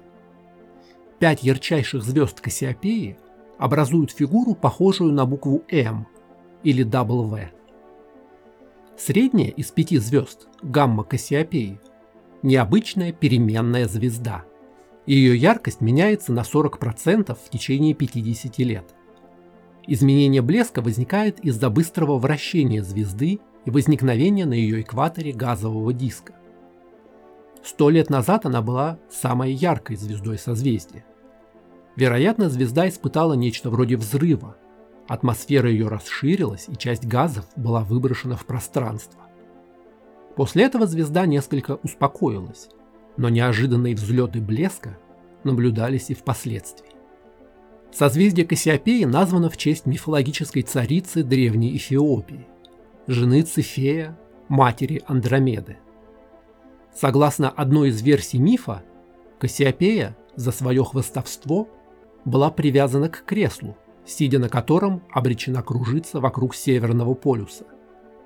Пять 1.17 1.43
ярчайших 1.43 2.03
звезд 2.03 2.39
Кассиопеи 2.39 3.17
образуют 3.57 4.11
фигуру, 4.11 4.55
похожую 4.55 5.13
на 5.13 5.25
букву 5.25 5.63
М 5.69 6.07
или 6.63 6.85
W. 6.85 7.49
Средняя 8.97 9.49
из 9.49 9.71
пяти 9.71 9.97
звезд, 9.97 10.47
гамма 10.61 11.03
Кассиопеи, 11.03 11.79
необычная 12.41 13.11
переменная 13.11 13.87
звезда. 13.87 14.43
Ее 15.05 15.37
яркость 15.37 15.81
меняется 15.81 16.33
на 16.33 16.41
40% 16.41 17.37
в 17.37 17.49
течение 17.49 17.93
50 17.93 18.57
лет. 18.59 18.95
Изменение 19.85 20.41
блеска 20.41 20.81
возникает 20.81 21.39
из-за 21.39 21.69
быстрого 21.69 22.17
вращения 22.17 22.83
звезды 22.83 23.39
и 23.65 23.71
возникновения 23.71 24.45
на 24.45 24.53
ее 24.53 24.81
экваторе 24.81 25.31
газового 25.31 25.93
диска. 25.93 26.33
Сто 27.63 27.89
лет 27.89 28.09
назад 28.09 28.45
она 28.45 28.61
была 28.61 28.99
самой 29.09 29.53
яркой 29.53 29.95
звездой 29.95 30.37
созвездия. 30.37 31.05
Вероятно, 31.97 32.47
звезда 32.47 32.87
испытала 32.87 33.33
нечто 33.33 33.71
вроде 33.71 33.97
взрыва. 33.97 34.55
Атмосфера 35.07 35.69
ее 35.69 35.87
расширилась, 35.87 36.67
и 36.69 36.77
часть 36.77 37.05
газов 37.05 37.45
была 37.55 37.83
выброшена 37.83 38.35
в 38.35 38.45
пространство. 38.45 39.19
После 40.35 40.63
этого 40.63 40.85
звезда 40.85 41.25
несколько 41.25 41.79
успокоилась, 41.81 42.69
но 43.17 43.29
неожиданные 43.29 43.95
взлеты 43.95 44.39
блеска 44.39 44.99
наблюдались 45.43 46.11
и 46.11 46.13
впоследствии. 46.13 46.91
Созвездие 47.91 48.45
Кассиопеи 48.45 49.05
названо 49.05 49.49
в 49.49 49.57
честь 49.57 49.87
мифологической 49.87 50.61
царицы 50.61 51.23
Древней 51.23 51.75
Эфиопии 51.75 52.45
жены 53.07 53.41
Цефея, 53.41 54.19
матери 54.49 55.01
Андромеды. 55.07 55.77
Согласно 56.93 57.49
одной 57.49 57.89
из 57.89 58.01
версий 58.01 58.37
мифа, 58.37 58.83
Кассиопея 59.39 60.15
за 60.35 60.51
свое 60.51 60.83
хвостовство 60.83 61.69
была 62.25 62.51
привязана 62.51 63.09
к 63.09 63.23
креслу, 63.25 63.77
сидя 64.05 64.39
на 64.39 64.49
котором 64.49 65.03
обречена 65.11 65.61
кружиться 65.61 66.19
вокруг 66.19 66.55
Северного 66.55 67.13
полюса, 67.13 67.65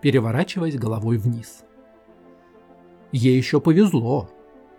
переворачиваясь 0.02 0.78
головой 0.78 1.18
вниз. 1.18 1.64
Ей 3.12 3.36
еще 3.36 3.60
повезло. 3.60 4.30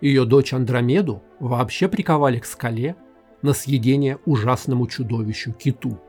Ее 0.01 0.25
дочь 0.25 0.53
Андромеду 0.53 1.21
вообще 1.39 1.87
приковали 1.87 2.39
к 2.39 2.45
скале 2.45 2.95
на 3.41 3.53
съедение 3.53 4.19
ужасному 4.25 4.87
чудовищу 4.87 5.53
киту. 5.53 5.99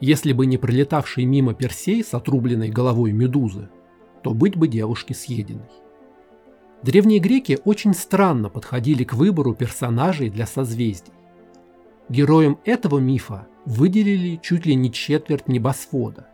Если 0.00 0.32
бы 0.32 0.46
не 0.46 0.58
пролетавший 0.58 1.24
мимо 1.24 1.54
Персей 1.54 2.04
с 2.04 2.14
отрубленной 2.14 2.68
головой 2.68 3.12
медузы, 3.12 3.68
то 4.22 4.34
быть 4.34 4.56
бы 4.56 4.68
девушке 4.68 5.14
съеденной. 5.14 5.70
Древние 6.82 7.18
греки 7.18 7.58
очень 7.64 7.94
странно 7.94 8.50
подходили 8.50 9.04
к 9.04 9.14
выбору 9.14 9.54
персонажей 9.54 10.28
для 10.28 10.46
созвездий. 10.46 11.12
Героем 12.10 12.58
этого 12.64 12.98
мифа 12.98 13.46
выделили 13.64 14.38
чуть 14.42 14.66
ли 14.66 14.74
не 14.74 14.92
четверть 14.92 15.48
небосвода. 15.48 16.28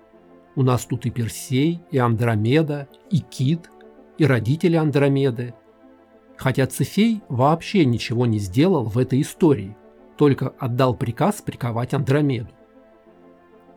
У 0.56 0.62
нас 0.62 0.84
тут 0.84 1.06
и 1.06 1.10
Персей, 1.10 1.80
и 1.92 1.98
Андромеда, 1.98 2.88
и 3.10 3.20
Кит, 3.20 3.70
и 4.18 4.26
родители 4.26 4.74
Андромеды. 4.74 5.54
Хотя 6.36 6.66
Цефей 6.66 7.22
вообще 7.28 7.84
ничего 7.84 8.26
не 8.26 8.38
сделал 8.38 8.84
в 8.84 8.98
этой 8.98 9.20
истории, 9.20 9.76
только 10.16 10.48
отдал 10.58 10.96
приказ 10.96 11.40
приковать 11.40 11.94
Андромеду. 11.94 12.50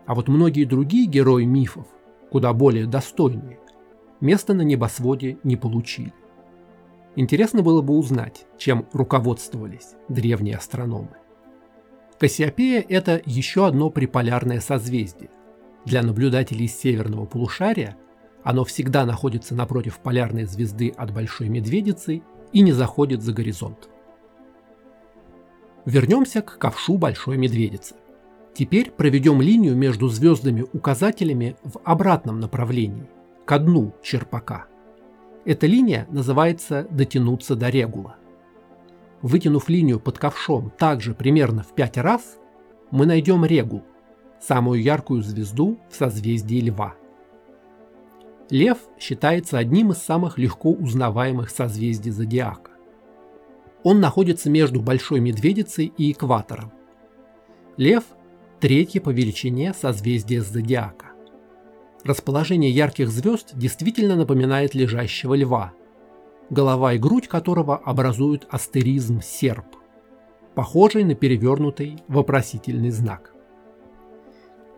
А 0.07 0.15
вот 0.15 0.27
многие 0.27 0.65
другие 0.65 1.05
герои 1.05 1.43
мифов, 1.43 1.85
куда 2.31 2.53
более 2.53 2.87
достойные, 2.87 3.59
места 4.19 4.55
на 4.55 4.63
небосводе 4.63 5.37
не 5.43 5.57
получили. 5.57 6.13
Интересно 7.15 7.61
было 7.61 7.83
бы 7.83 7.95
узнать, 7.95 8.47
чем 8.57 8.87
руководствовались 8.93 9.93
древние 10.09 10.57
астрономы. 10.57 11.11
Кассиопея– 12.23 12.85
это 12.87 13.21
еще 13.25 13.67
одно 13.67 13.89
приполярное 13.89 14.61
созвездие. 14.61 15.29
Для 15.83 16.01
наблюдателей 16.01 16.69
северного 16.69 17.25
полушария 17.25 17.97
оно 18.45 18.63
всегда 18.63 19.05
находится 19.05 19.55
напротив 19.55 19.99
полярной 19.99 20.45
звезды 20.45 20.93
от 20.95 21.11
Большой 21.11 21.49
Медведицы 21.49 22.21
и 22.53 22.61
не 22.61 22.71
заходит 22.71 23.21
за 23.23 23.33
горизонт. 23.33 23.89
Вернемся 25.83 26.41
к 26.41 26.57
ковшу 26.57 26.97
Большой 26.97 27.35
Медведицы. 27.35 27.95
Теперь 28.53 28.89
проведем 28.89 29.41
линию 29.41 29.75
между 29.75 30.07
звездами-указателями 30.07 31.57
в 31.61 31.81
обратном 31.83 32.39
направлении, 32.39 33.09
к 33.43 33.59
дну 33.59 33.93
черпака. 34.01 34.67
Эта 35.43 35.67
линия 35.67 36.07
называется 36.09 36.87
«дотянуться 36.89 37.57
до 37.57 37.67
регула». 37.67 38.15
Вытянув 39.23 39.69
линию 39.69 40.01
под 40.01 40.19
ковшом 40.19 40.69
также 40.77 41.15
примерно 41.15 41.63
в 41.63 41.73
5 41.73 41.97
раз, 41.99 42.37
мы 42.91 43.05
найдем 43.05 43.45
регул, 43.45 43.81
самую 44.41 44.83
яркую 44.83 45.23
звезду 45.23 45.79
в 45.89 45.95
созвездии 45.95 46.59
Льва. 46.59 46.93
Лев 48.49 48.77
считается 48.99 49.57
одним 49.57 49.91
из 49.91 49.99
самых 49.99 50.37
легко 50.37 50.71
узнаваемых 50.73 51.49
созвездий 51.49 52.11
зодиака. 52.11 52.71
Он 53.83 54.01
находится 54.01 54.49
между 54.49 54.81
Большой 54.81 55.21
Медведицей 55.21 55.93
и 55.97 56.11
экватором. 56.11 56.73
Лев– 57.77 58.03
третье 58.59 58.99
по 58.99 59.09
величине 59.09 59.73
созвездие 59.73 60.41
зодиака. 60.41 61.13
Расположение 62.03 62.71
ярких 62.71 63.09
звезд 63.09 63.51
действительно 63.53 64.17
напоминает 64.17 64.75
лежащего 64.75 65.33
льва, 65.33 65.71
голова 66.49 66.93
и 66.93 66.97
грудь 66.97 67.27
которого 67.27 67.77
образуют 67.77 68.47
астеризм 68.49 69.21
серп, 69.21 69.65
похожий 70.55 71.03
на 71.03 71.15
перевернутый 71.15 71.97
вопросительный 72.07 72.91
знак. 72.91 73.33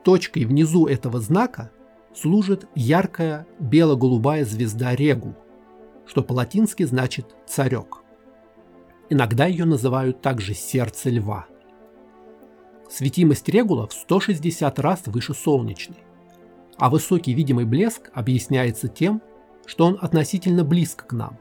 Точкой 0.03 0.45
внизу 0.45 0.85
этого 0.85 1.19
знака 1.19 1.71
служит 2.13 2.67
яркая 2.75 3.47
бело-голубая 3.59 4.45
звезда 4.45 4.95
Регул, 4.95 5.35
что 6.05 6.21
по-латински 6.21 6.83
значит 6.83 7.35
«царек». 7.47 8.03
Иногда 9.09 9.45
ее 9.45 9.65
называют 9.65 10.21
также 10.21 10.53
«сердце 10.53 11.09
льва». 11.09 11.47
Светимость 12.89 13.49
Регула 13.49 13.87
в 13.87 13.93
160 13.93 14.79
раз 14.79 15.03
выше 15.07 15.33
солнечной, 15.33 15.97
а 16.77 16.89
высокий 16.89 17.33
видимый 17.33 17.65
блеск 17.65 18.11
объясняется 18.13 18.87
тем, 18.87 19.21
что 19.65 19.85
он 19.85 19.97
относительно 19.99 20.63
близко 20.63 21.05
к 21.05 21.13
нам, 21.13 21.39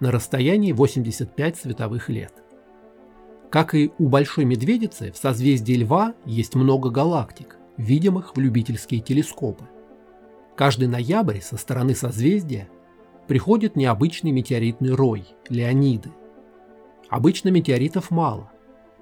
на 0.00 0.10
расстоянии 0.10 0.72
85 0.72 1.56
световых 1.56 2.08
лет. 2.08 2.32
Как 3.50 3.74
и 3.74 3.92
у 3.98 4.08
Большой 4.08 4.44
Медведицы, 4.44 5.12
в 5.12 5.16
созвездии 5.16 5.74
Льва 5.74 6.14
есть 6.24 6.54
много 6.54 6.90
галактик, 6.90 7.56
видимых 7.76 8.36
в 8.36 8.40
любительские 8.40 9.00
телескопы. 9.00 9.64
Каждый 10.56 10.88
ноябрь 10.88 11.40
со 11.40 11.56
стороны 11.56 11.94
созвездия 11.94 12.68
приходит 13.26 13.76
необычный 13.76 14.32
метеоритный 14.32 14.94
рой– 14.94 15.24
Леониды. 15.48 16.10
Обычно 17.08 17.50
метеоритов 17.50 18.10
мало, 18.10 18.50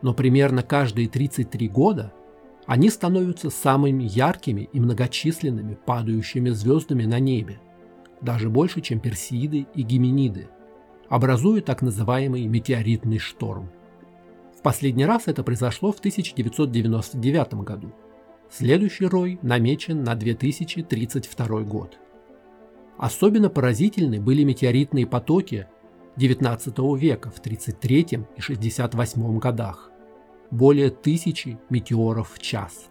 но 0.03 0.15
примерно 0.15 0.63
каждые 0.63 1.09
33 1.09 1.69
года 1.69 2.13
они 2.67 2.91
становятся 2.91 3.51
самыми 3.51 4.05
яркими 4.05 4.69
и 4.73 4.81
многочисленными 4.81 5.75
падающими 5.75 6.51
звездами 6.51 7.05
на 7.05 7.19
небе, 7.19 7.59
даже 8.21 8.49
больше, 8.49 8.81
чем 8.81 9.01
Персеиды 9.01 9.67
и 9.75 9.83
Геминиды, 9.83 10.49
образуя 11.13 11.61
так 11.61 11.83
называемый 11.83 12.47
метеоритный 12.47 13.19
шторм. 13.19 13.71
В 14.59 14.63
последний 14.63 15.07
раз 15.07 15.25
это 15.27 15.43
произошло 15.45 15.93
в 15.93 15.99
1999 16.01 17.55
году– 17.55 17.93
Следующий 18.55 19.07
рой 19.07 19.39
намечен 19.41 20.05
на 20.05 20.15
2032 20.15 21.63
год. 21.63 21.99
Особенно 22.99 23.49
поразительны 23.49 24.21
были 24.21 24.45
метеоритные 24.45 25.07
потоки 25.07 25.69
XIX 26.19 26.99
века 26.99 27.31
в 27.31 27.41
33 27.41 28.27
и 28.37 28.41
68 28.43 29.39
годах. 29.39 29.91
Более 30.51 30.91
тысячи 30.91 31.59
метеоров 31.71 32.35
в 32.35 32.43
час. 32.43 32.91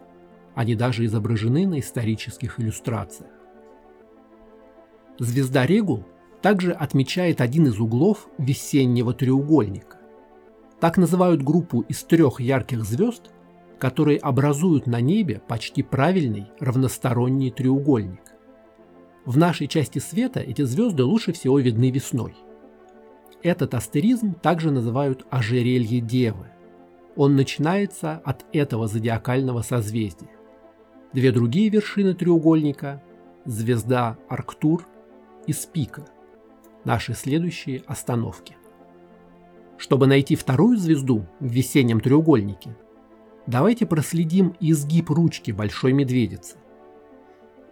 Они 0.55 0.73
даже 0.73 1.05
изображены 1.05 1.67
на 1.67 1.79
исторических 1.79 2.60
иллюстрациях. 2.60 3.29
Звезда 5.19 5.67
Регул 5.67 6.05
также 6.41 6.71
отмечает 6.71 7.39
один 7.39 7.67
из 7.67 7.80
углов 7.80 8.27
весеннего 8.38 9.13
треугольника. 9.13 9.97
Так 10.80 10.97
называют 10.97 11.43
группу 11.43 11.82
из 11.82 12.04
трех 12.04 12.41
ярких 12.41 12.84
звезд, 12.84 13.30
которые 13.77 14.17
образуют 14.17 14.88
на 14.88 14.99
небе 14.99 15.41
почти 15.47 15.84
правильный 15.84 16.47
равносторонний 16.60 17.51
треугольник. 17.51 18.21
В 19.25 19.38
нашей 19.38 19.67
части 19.67 19.99
света 19.99 20.39
эти 20.39 20.63
звезды 20.63 21.04
лучше 21.04 21.32
всего 21.34 21.60
видны 21.60 21.91
весной. 21.91 22.36
Этот 23.43 23.75
астеризм 23.75 24.34
также 24.34 24.71
называют 24.71 25.25
ожерелье 25.30 25.99
Девы. 25.99 26.47
Он 27.15 27.36
начинается 27.36 28.21
от 28.23 28.45
этого 28.54 28.88
зодиакального 28.88 29.62
созвездия. 29.62 30.30
Две 31.13 31.32
другие 31.32 31.69
вершины 31.69 32.13
треугольника– 32.13 33.04
звезда 33.45 34.17
Арктур 34.30 34.88
и 35.45 35.54
Спика– 35.54 36.06
наши 36.85 37.13
следующие 37.13 37.83
остановки. 37.87 38.57
Чтобы 39.77 40.07
найти 40.07 40.35
вторую 40.35 40.77
звезду 40.77 41.25
в 41.39 41.45
весеннем 41.45 41.99
треугольнике, 41.99 42.75
Давайте 43.47 43.87
проследим 43.87 44.55
изгиб 44.59 45.09
ручки 45.09 45.51
большой 45.51 45.93
медведицы. 45.93 46.57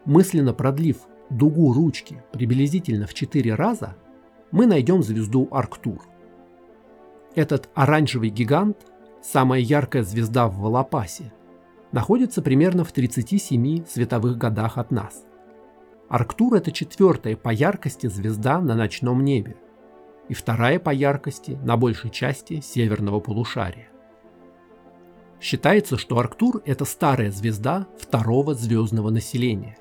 Мысленно 0.04 0.54
продлив 0.54 0.98
дугу 1.30 1.74
ручки 1.74 2.24
приблизительно 2.32 3.06
в 3.06 3.14
4 3.14 3.54
раза, 3.54 3.96
мы 4.52 4.66
найдем 4.66 5.04
звезду 5.04 5.48
Арктур. 5.52 6.02
Этот 7.36 7.70
оранжевый 7.76 8.30
гигант, 8.30 8.78
самая 9.22 9.62
яркая 9.62 10.02
звезда 10.02 10.48
в 10.48 10.58
Волопасе, 10.58 11.32
находится 11.92 12.42
примерно 12.42 12.84
в 12.84 12.92
37 12.92 13.86
световых 13.86 14.38
годах 14.38 14.80
от 14.80 14.90
нас. 14.90 15.24
Арктур– 16.10 16.54
это 16.56 16.72
четвертая 16.72 17.38
по 17.38 17.50
яркости 17.50 18.08
звезда 18.08 18.60
на 18.60 18.74
ночном 18.74 19.24
небе 19.24 19.58
и 20.28 20.34
вторая 20.34 20.80
по 20.80 20.90
яркости 20.90 21.52
на 21.64 21.78
большей 21.78 22.10
части 22.10 22.62
северного 22.62 23.20
полушария. 23.20 23.90
Считается, 25.40 26.00
что 26.00 26.18
Арктур– 26.18 26.64
это 26.66 26.86
старая 26.86 27.30
звезда 27.30 27.88
второго 28.00 28.56
звездного 28.56 29.12
населения. 29.12 29.78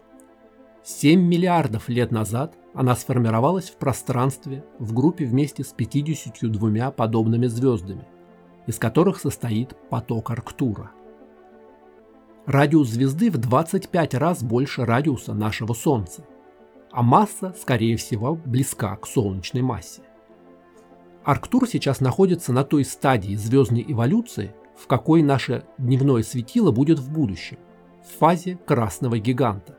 7 0.84 1.18
миллиардов 1.18 1.88
лет 1.88 2.12
назад 2.12 2.54
она 2.74 2.94
сформировалась 2.94 3.70
в 3.70 3.76
пространстве 3.76 4.64
в 4.78 4.92
группе 4.92 5.24
вместе 5.24 5.64
с 5.64 5.68
52 5.68 6.90
подобными 6.90 7.46
звездами, 7.46 8.06
из 8.66 8.78
которых 8.78 9.18
состоит 9.18 9.74
поток 9.88 10.30
Арктура. 10.30 10.90
Радиус 12.48 12.88
звезды 12.88 13.30
в 13.30 13.36
25 13.36 14.14
раз 14.14 14.42
больше 14.42 14.86
радиуса 14.86 15.34
нашего 15.34 15.74
Солнца, 15.74 16.24
а 16.90 17.02
масса, 17.02 17.54
скорее 17.60 17.98
всего, 17.98 18.36
близка 18.36 18.96
к 18.96 19.06
солнечной 19.06 19.60
массе. 19.60 20.00
Арктур 21.24 21.68
сейчас 21.68 22.00
находится 22.00 22.54
на 22.54 22.64
той 22.64 22.86
стадии 22.86 23.34
звездной 23.34 23.84
эволюции, 23.86 24.54
в 24.78 24.86
какой 24.86 25.22
наше 25.22 25.64
дневное 25.76 26.22
светило 26.22 26.70
будет 26.70 26.98
в 26.98 27.12
будущем, 27.12 27.58
в 28.02 28.18
фазе 28.18 28.58
красного 28.64 29.18
гиганта. 29.18 29.76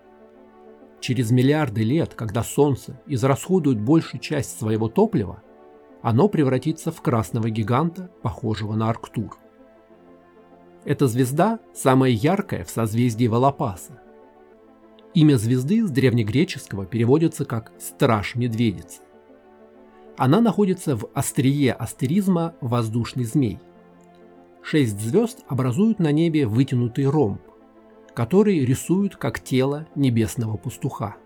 Через 1.00 1.32
миллиарды 1.32 1.82
лет, 1.82 2.14
когда 2.14 2.44
Солнце 2.44 3.02
израсходует 3.08 3.82
большую 3.82 4.22
часть 4.22 4.60
своего 4.60 4.90
топлива, 4.90 5.42
оно 6.04 6.30
превратится 6.30 6.92
в 6.92 7.02
красного 7.02 7.50
гиганта, 7.50 8.12
похожего 8.22 8.76
на 8.76 8.92
Арктур. 8.92 9.40
Эта 10.90 11.08
звезда 11.08 11.60
самая 11.72 12.10
яркая 12.10 12.64
в 12.64 12.72
созвездии 12.72 13.28
Волопаса. 13.28 14.02
Имя 15.14 15.36
звезды 15.38 15.86
с 15.86 15.92
древнегреческого 15.92 16.88
переводится 16.88 17.46
как 17.46 17.72
«страж 17.78 18.34
медведицы». 18.34 19.02
Она 20.18 20.42
находится 20.42 20.96
в 20.96 21.08
острие 21.14 21.74
астеризма 21.74 22.56
воздушный 22.60 23.26
змей. 23.26 23.60
Шесть 24.64 25.00
звезд 25.00 25.44
образуют 25.48 26.00
на 26.00 26.12
небе 26.12 26.48
вытянутый 26.48 27.06
ромб, 27.06 27.44
который 28.16 28.66
рисуют 28.66 29.16
как 29.16 29.42
тело 29.42 29.86
небесного 29.94 30.58
пастуха. 30.58 31.18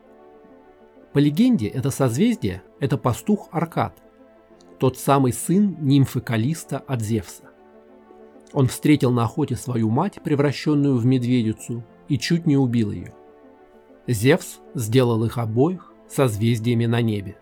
По 1.13 1.19
легенде, 1.19 1.67
это 1.67 1.89
созвездие– 1.89 2.63
это 2.82 2.97
пастух 2.97 3.47
Аркад, 3.54 3.97
тот 4.78 4.97
самый 4.97 5.32
сын 5.32 5.78
нимфы 5.80 6.19
Калиста 6.19 6.80
от 6.80 7.02
Зевса. 7.02 7.53
Он 8.54 8.68
встретил 8.68 9.12
на 9.12 9.24
охоте 9.24 9.56
свою 9.56 9.89
мать, 9.89 10.20
превращенную 10.24 10.98
в 10.98 11.06
медведицу, 11.06 11.84
и 12.08 12.18
чуть 12.18 12.46
не 12.46 12.56
убил 12.56 12.92
ее. 12.92 13.13
Зевс 14.08 14.60
сделал 14.76 15.24
их 15.26 15.38
обоих 15.38 15.92
созвездиями 16.08 16.86
на 16.86 17.02
небе. 17.02 17.38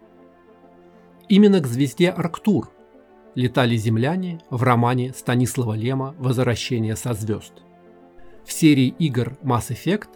Именно 1.28 1.60
к 1.60 1.68
звезде 1.68 2.10
Арктур 2.10 2.70
летали 3.36 3.76
земляне 3.76 4.42
в 4.50 4.64
романе 4.64 5.14
Станислава 5.14 5.74
Лема 5.74 6.16
«Возвращение 6.18 6.96
со 6.96 7.14
звезд». 7.14 7.54
В 8.46 8.52
серии 8.52 8.88
игр 9.00 9.38
Mass 9.42 9.70
Effect 9.70 10.10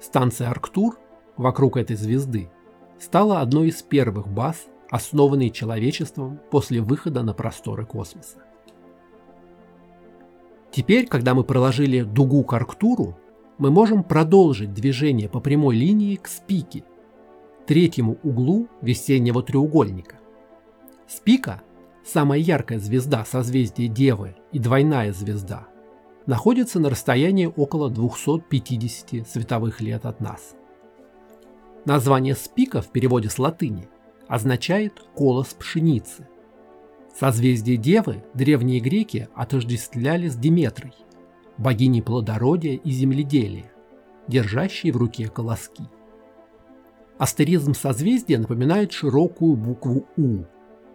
станция 0.00 0.50
Арктур 0.50 0.98
вокруг 1.36 1.76
этой 1.76 1.96
звезды 1.96 2.50
стала 2.98 3.40
одной 3.40 3.68
из 3.68 3.82
первых 3.82 4.28
баз, 4.28 4.66
основанной 4.90 5.50
человечеством 5.50 6.40
после 6.50 6.80
выхода 6.80 7.22
на 7.22 7.34
просторы 7.34 7.84
космоса. 7.84 8.45
Теперь, 10.70 11.06
когда 11.06 11.34
мы 11.34 11.44
проложили 11.44 12.02
дугу 12.02 12.44
к 12.44 12.52
Арктуру, 12.52 13.16
мы 13.58 13.70
можем 13.70 14.04
продолжить 14.04 14.74
движение 14.74 15.28
по 15.28 15.40
прямой 15.40 15.76
линии 15.76 16.16
к 16.16 16.28
Спике, 16.28 16.84
третьему 17.66 18.18
углу 18.22 18.68
весеннего 18.82 19.42
треугольника. 19.42 20.16
Спика– 21.08 21.62
самая 22.04 22.38
яркая 22.38 22.78
звезда 22.78 23.24
созвездия 23.24 23.88
Девы 23.88 24.36
и 24.52 24.58
двойная 24.58 25.12
звезда– 25.12 25.68
находится 26.26 26.80
на 26.80 26.90
расстоянии 26.90 27.46
около 27.46 27.88
250 27.88 29.26
световых 29.28 29.80
лет 29.80 30.04
от 30.04 30.20
нас. 30.20 30.54
Название 31.84 32.34
спика 32.34 32.82
в 32.82 32.88
переводе 32.88 33.30
с 33.30 33.38
латыни 33.38 33.88
означает 34.26 35.00
«колос 35.14 35.54
пшеницы». 35.54 36.28
Созвездие 37.18 37.76
Девы 37.76 38.24
древние 38.34 38.80
греки 38.80 39.28
отождествляли 39.34 40.28
с 40.28 40.36
Диметрой, 40.36 40.92
богиней 41.56 42.02
плодородия 42.02 42.74
и 42.74 42.90
земледелия, 42.90 43.72
держащей 44.28 44.90
в 44.90 44.96
руке 44.96 45.28
колоски. 45.28 45.84
Астеризм 47.18 47.72
созвездия 47.72 48.38
напоминает 48.38 48.92
широкую 48.92 49.56
букву 49.56 50.06
«У», 50.16 50.44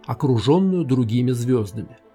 окруженную 0.06 0.86
другими 0.86 1.32
звездами– 1.32 1.98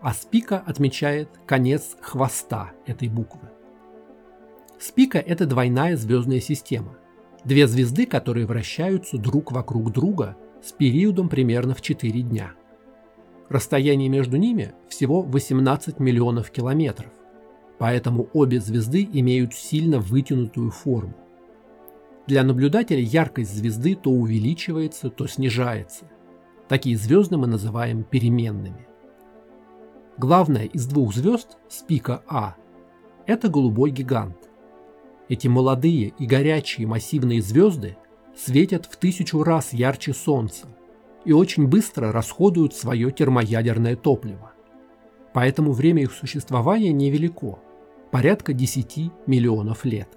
а 0.00 0.14
спика 0.14 0.58
отмечает 0.58 1.28
конец 1.46 1.96
хвоста 2.00 2.72
этой 2.86 3.08
буквы. 3.08 3.48
Спика– 4.78 5.18
это 5.26 5.46
двойная 5.46 5.96
звездная 5.96 6.40
система. 6.40 6.96
Две 7.44 7.66
звезды, 7.66 8.06
которые 8.06 8.46
вращаются 8.46 9.18
друг 9.18 9.50
вокруг 9.52 9.92
друга 9.92 10.36
с 10.62 10.72
периодом 10.72 11.28
примерно 11.28 11.74
в 11.74 11.82
4 11.82 12.22
дня. 12.22 12.52
Расстояние 13.48 14.10
между 14.10 14.36
ними 14.36 14.74
всего 14.88 15.22
18 15.22 16.00
миллионов 16.00 16.50
километров, 16.50 17.10
поэтому 17.78 18.28
обе 18.34 18.60
звезды 18.60 19.08
имеют 19.10 19.54
сильно 19.54 20.00
вытянутую 20.00 20.70
форму. 20.70 21.14
Для 22.26 22.44
наблюдателя 22.44 23.00
яркость 23.00 23.54
звезды 23.54 23.94
то 23.94 24.10
увеличивается, 24.10 25.08
то 25.08 25.26
снижается. 25.26 26.04
Такие 26.68 26.98
звезды 26.98 27.38
мы 27.38 27.46
называем 27.46 28.04
переменными. 28.04 28.86
Главная 30.18 30.66
из 30.66 30.86
двух 30.86 31.14
звезд, 31.14 31.56
спика 31.70 32.22
А, 32.28 32.56
это 33.24 33.48
голубой 33.48 33.92
гигант. 33.92 34.36
Эти 35.30 35.48
молодые 35.48 36.12
и 36.18 36.26
горячие 36.26 36.86
массивные 36.86 37.40
звезды 37.40 37.96
светят 38.36 38.84
в 38.84 38.96
тысячу 38.96 39.42
раз 39.42 39.72
ярче 39.72 40.12
Солнца 40.12 40.66
и 41.24 41.32
очень 41.32 41.66
быстро 41.66 42.12
расходуют 42.12 42.74
свое 42.74 43.10
термоядерное 43.10 43.96
топливо. 43.96 44.52
Поэтому 45.32 45.72
время 45.72 46.02
их 46.02 46.12
существования 46.12 46.92
невелико– 46.92 47.58
порядка 48.10 48.52
10 48.52 49.12
миллионов 49.26 49.84
лет. 49.84 50.08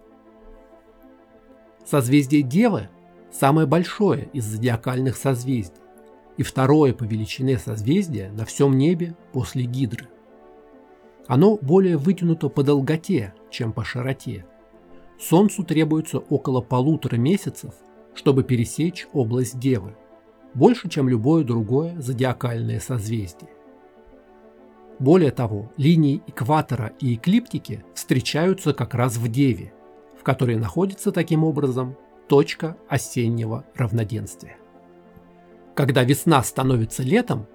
Созвездие 1.85 2.43
Девы– 2.43 2.89
самое 3.31 3.67
большое 3.67 4.29
из 4.33 4.45
зодиакальных 4.45 5.17
созвездий 5.17 5.81
и 6.37 6.43
второе 6.43 6.93
по 6.93 7.03
величине 7.03 7.57
созвездие 7.57 8.31
на 8.31 8.45
всем 8.45 8.77
небе 8.77 9.15
после 9.33 9.63
Гидры. 9.63 10.07
Оно 11.27 11.57
более 11.57 11.97
вытянуто 11.97 12.49
по 12.49 12.63
долготе, 12.63 13.33
чем 13.49 13.73
по 13.73 13.83
широте. 13.83 14.45
Солнцу 15.19 15.63
требуется 15.63 16.19
около 16.19 16.61
полутора 16.61 17.17
месяцев, 17.17 17.73
чтобы 18.15 18.43
пересечь 18.43 19.07
область 19.13 19.59
Девы, 19.59 19.95
больше, 20.53 20.89
чем 20.89 21.09
любое 21.09 21.43
другое 21.43 21.99
зодиакальное 21.99 22.79
созвездие. 22.79 23.51
Более 24.99 25.31
того, 25.31 25.71
линии 25.77 26.21
экватора 26.27 26.91
и 26.99 27.15
эклиптики 27.15 27.83
встречаются 27.95 28.73
как 28.73 28.93
раз 28.93 29.17
в 29.17 29.27
Деве, 29.29 29.73
в 30.19 30.23
которой 30.23 30.57
находится 30.57 31.11
таким 31.11 31.43
образом 31.43 31.97
точка 32.27 32.77
осеннего 32.87 33.65
равноденствия. 33.75 34.57
Когда 35.75 36.03
весна 36.03 36.43
становится 36.43 37.01
летом, 37.01 37.47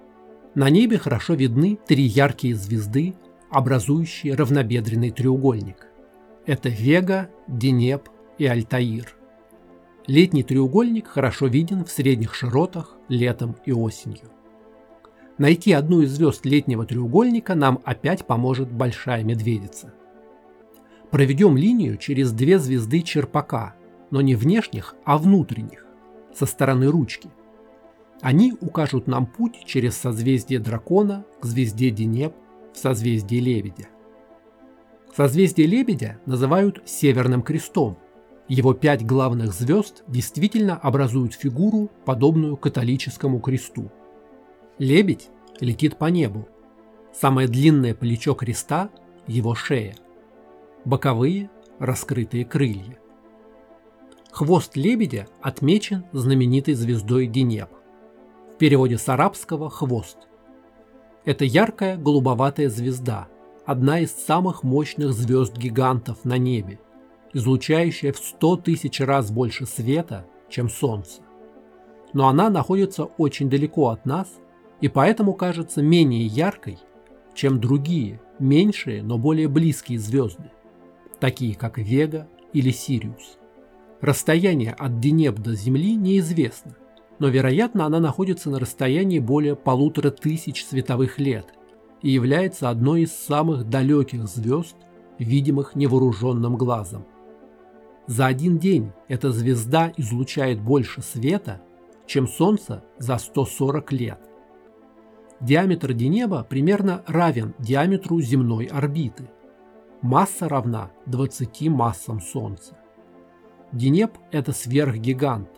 на 0.55 0.69
небе 0.69 0.97
хорошо 0.97 1.35
видны 1.35 1.79
три 1.87 2.03
яркие 2.03 2.55
звезды, 2.55 3.15
образующие 3.49 4.35
равнобедренный 4.35 5.11
треугольник. 5.11 5.87
Это 6.45 6.69
Вега, 6.69 7.29
Денеп 7.47 8.09
и 8.37 8.45
Альтаир. 8.45 9.16
Летний 10.07 10.43
треугольник 10.43 11.07
хорошо 11.07 11.47
виден 11.47 11.83
в 11.83 11.91
средних 11.91 12.33
широтах 12.33 12.95
летом 13.09 13.57
и 13.65 13.73
осенью. 13.73 14.31
Найти 15.37 15.73
одну 15.73 16.01
из 16.01 16.11
звезд 16.11 16.45
летнего 16.45 16.85
треугольника 16.85 17.55
нам 17.55 17.79
опять 17.83 18.25
поможет 18.25 18.71
Большая 18.71 19.23
Медведица. 19.25 19.93
Проведем 21.11 21.57
линию 21.57 21.97
через 21.97 22.31
две 22.31 22.57
звезды 22.57 23.01
Черпака, 23.01 23.75
но 24.09 24.21
не 24.21 24.35
внешних, 24.35 24.95
а 25.03 25.17
внутренних, 25.17 25.85
со 26.33 26.45
стороны 26.45 26.87
ручки. 26.87 27.29
Они 28.21 28.53
укажут 28.61 29.07
нам 29.07 29.25
путь 29.25 29.63
через 29.65 29.97
созвездие 29.97 30.59
Дракона 30.59 31.25
к 31.41 31.45
звезде 31.45 31.91
Денеп 31.91 32.33
в 32.73 32.77
созвездии 32.77 33.39
Лебедя. 33.39 33.89
Созвездие 35.15 35.67
Лебедя 35.67 36.19
называют 36.25 36.81
Северным 36.85 37.41
крестом. 37.41 37.97
Его 38.47 38.73
пять 38.73 39.05
главных 39.05 39.53
звезд 39.53 40.03
действительно 40.07 40.77
образуют 40.77 41.33
фигуру, 41.33 41.91
подобную 42.05 42.55
католическому 42.55 43.39
кресту. 43.39 43.91
Лебедь 44.77 45.29
летит 45.59 45.97
по 45.97 46.05
небу. 46.05 46.47
Самое 47.13 47.47
длинное 47.47 47.93
плечо 47.93 48.35
креста– 48.35 48.89
его 49.27 49.53
шея. 49.55 49.95
Боковые– 50.85 51.49
раскрытые 51.79 52.45
крылья. 52.45 52.97
Хвост 54.31 54.77
лебедя 54.77 55.27
отмечен 55.41 56.05
знаменитой 56.13 56.75
звездой 56.75 57.27
Денеп 57.27 57.69
в 58.53 58.57
переводе 58.57 58.97
с 58.97 59.09
арабского 59.09 59.69
«хвост». 59.69 60.17
Это 61.25 61.43
яркая 61.43 61.97
голубоватая 61.97 62.69
звезда, 62.69 63.27
одна 63.65 63.99
из 63.99 64.11
самых 64.11 64.63
мощных 64.63 65.11
звезд-гигантов 65.11 66.23
на 66.23 66.37
небе, 66.37 66.79
излучающая 67.33 68.13
в 68.13 68.17
100 68.17 68.57
тысяч 68.57 68.99
раз 68.99 69.31
больше 69.31 69.65
света, 69.65 70.25
чем 70.49 70.69
Солнце. 70.69 71.21
Но 72.13 72.27
она 72.27 72.49
находится 72.49 73.05
очень 73.05 73.49
далеко 73.49 73.89
от 73.89 74.05
нас 74.05 74.27
и 74.81 74.87
поэтому 74.87 75.33
кажется 75.33 75.81
менее 75.81 76.25
яркой, 76.25 76.77
чем 77.33 77.59
другие, 77.59 78.21
меньшие, 78.39 79.03
но 79.03 79.17
более 79.17 79.47
близкие 79.47 79.99
звезды, 79.99 80.51
такие 81.19 81.55
как 81.55 81.77
Вега 81.77 82.27
или 82.53 82.71
Сириус. 82.71 83.37
Расстояние 84.01 84.73
от 84.73 84.99
Денеб 84.99 85.39
до 85.39 85.55
Земли 85.55 85.95
неизвестно– 85.95 86.75
но 87.19 87.29
вероятно 87.29 87.85
она 87.85 87.99
находится 87.99 88.49
на 88.49 88.59
расстоянии 88.59 89.19
более 89.19 89.55
полутора 89.55 90.11
тысяч 90.11 90.65
световых 90.65 91.19
лет 91.19 91.47
и 92.01 92.11
является 92.11 92.69
одной 92.69 93.03
из 93.03 93.11
самых 93.13 93.69
далеких 93.69 94.27
звезд, 94.27 94.75
видимых 95.17 95.75
невооруженным 95.75 96.57
глазом. 96.57 97.05
За 98.07 98.25
один 98.25 98.57
день 98.57 98.93
эта 99.09 99.31
звезда 99.31 99.91
излучает 99.97 100.61
больше 100.61 101.01
света, 101.01 101.61
чем 102.05 102.25
Солнце 102.25 102.83
за 102.97 103.17
140 103.17 103.91
лет. 103.91 104.19
Диаметр 105.41 105.91
Денеба 105.91 106.45
примерно 106.49 107.03
равен 107.05 107.53
диаметру 107.59 108.21
земной 108.21 108.65
орбиты. 108.65 109.29
Масса 110.01 110.47
равна 110.47 110.89
20 111.05 111.69
массам 111.69 112.21
Солнца. 112.21 112.77
Денеб– 113.73 114.11
это 114.31 114.53
сверхгигант. 114.53 115.49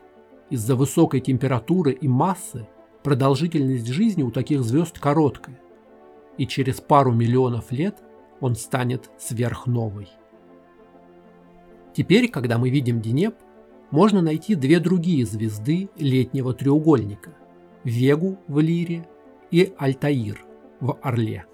Из-за 0.49 0.75
высокой 0.75 1.19
температуры 1.19 1.91
и 1.91 2.07
массы 2.07 2.67
продолжительность 3.03 3.87
жизни 3.87 4.23
у 4.23 4.31
таких 4.31 4.63
звезд 4.63 4.97
короткая, 4.97 5.59
и 6.39 6.47
через 6.47 6.81
пару 6.81 7.13
миллионов 7.13 7.71
лет 7.71 7.99
он 8.41 8.55
станет 8.55 9.11
сверхновой. 9.19 10.09
Теперь, 11.99 12.29
когда 12.29 12.57
мы 12.57 12.69
видим 12.69 13.01
Денеб, 13.01 13.35
можно 13.91 14.21
найти 14.21 14.55
две 14.55 14.79
другие 14.79 15.25
звезды 15.25 15.89
летнего 15.97 16.53
треугольника– 16.53 17.35
Вегу 17.83 18.39
в 18.47 18.59
Лире 18.59 19.05
и 19.51 19.73
Альтаир 19.77 20.41
в 20.79 20.97
Орле. 21.01 21.45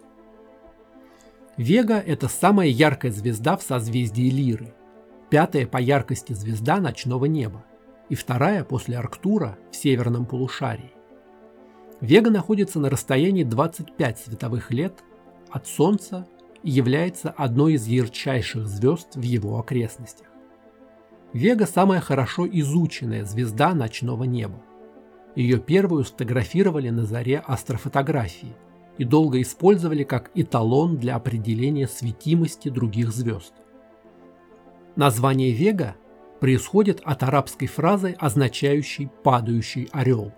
Вега– 1.57 1.95
это 2.05 2.27
самая 2.27 2.67
яркая 2.67 3.11
звезда 3.11 3.57
в 3.57 3.63
созвездии 3.63 4.29
Лиры, 4.29 4.75
пятая 5.31 5.65
по 5.65 5.77
яркости 5.77 6.33
звезда 6.33 6.79
ночного 6.79 7.25
неба 7.25 7.65
и 8.09 8.13
вторая 8.13 8.63
после 8.63 8.99
Арктура 8.99 9.57
в 9.71 9.75
северном 9.75 10.27
полушарии. 10.27 10.93
Вега 12.01 12.29
находится 12.29 12.79
на 12.79 12.91
расстоянии 12.91 13.43
25 13.43 14.19
световых 14.19 14.69
лет 14.69 14.93
от 15.49 15.65
Солнца 15.65 16.27
и 16.61 16.69
является 16.69 17.31
одной 17.31 17.73
из 17.73 17.87
ярчайших 17.87 18.67
звезд 18.67 19.15
в 19.15 19.23
его 19.23 19.57
окрестностях. 19.57 20.27
Вега– 21.35 21.65
самая 21.67 21.99
хорошо 21.99 22.47
изученная 22.49 23.25
звезда 23.25 23.73
ночного 23.73 24.23
неба. 24.23 24.63
Ее 25.35 25.59
первую 25.59 26.05
сфотографировали 26.05 26.87
на 26.91 27.03
заре 27.05 27.43
астрофотографии 27.45 28.55
и 28.97 29.03
долго 29.03 29.41
использовали 29.41 30.03
как 30.03 30.31
эталон 30.33 30.95
для 30.95 31.17
определения 31.17 31.89
светимости 31.89 32.69
других 32.69 33.11
звезд. 33.11 33.53
Название 34.95 35.51
Вега 35.51 35.97
происходит 36.39 37.01
от 37.03 37.21
арабской 37.23 37.67
фразы, 37.67 38.15
означающей 38.17 39.09
«падающий 39.21 39.89
орел». 39.91 40.31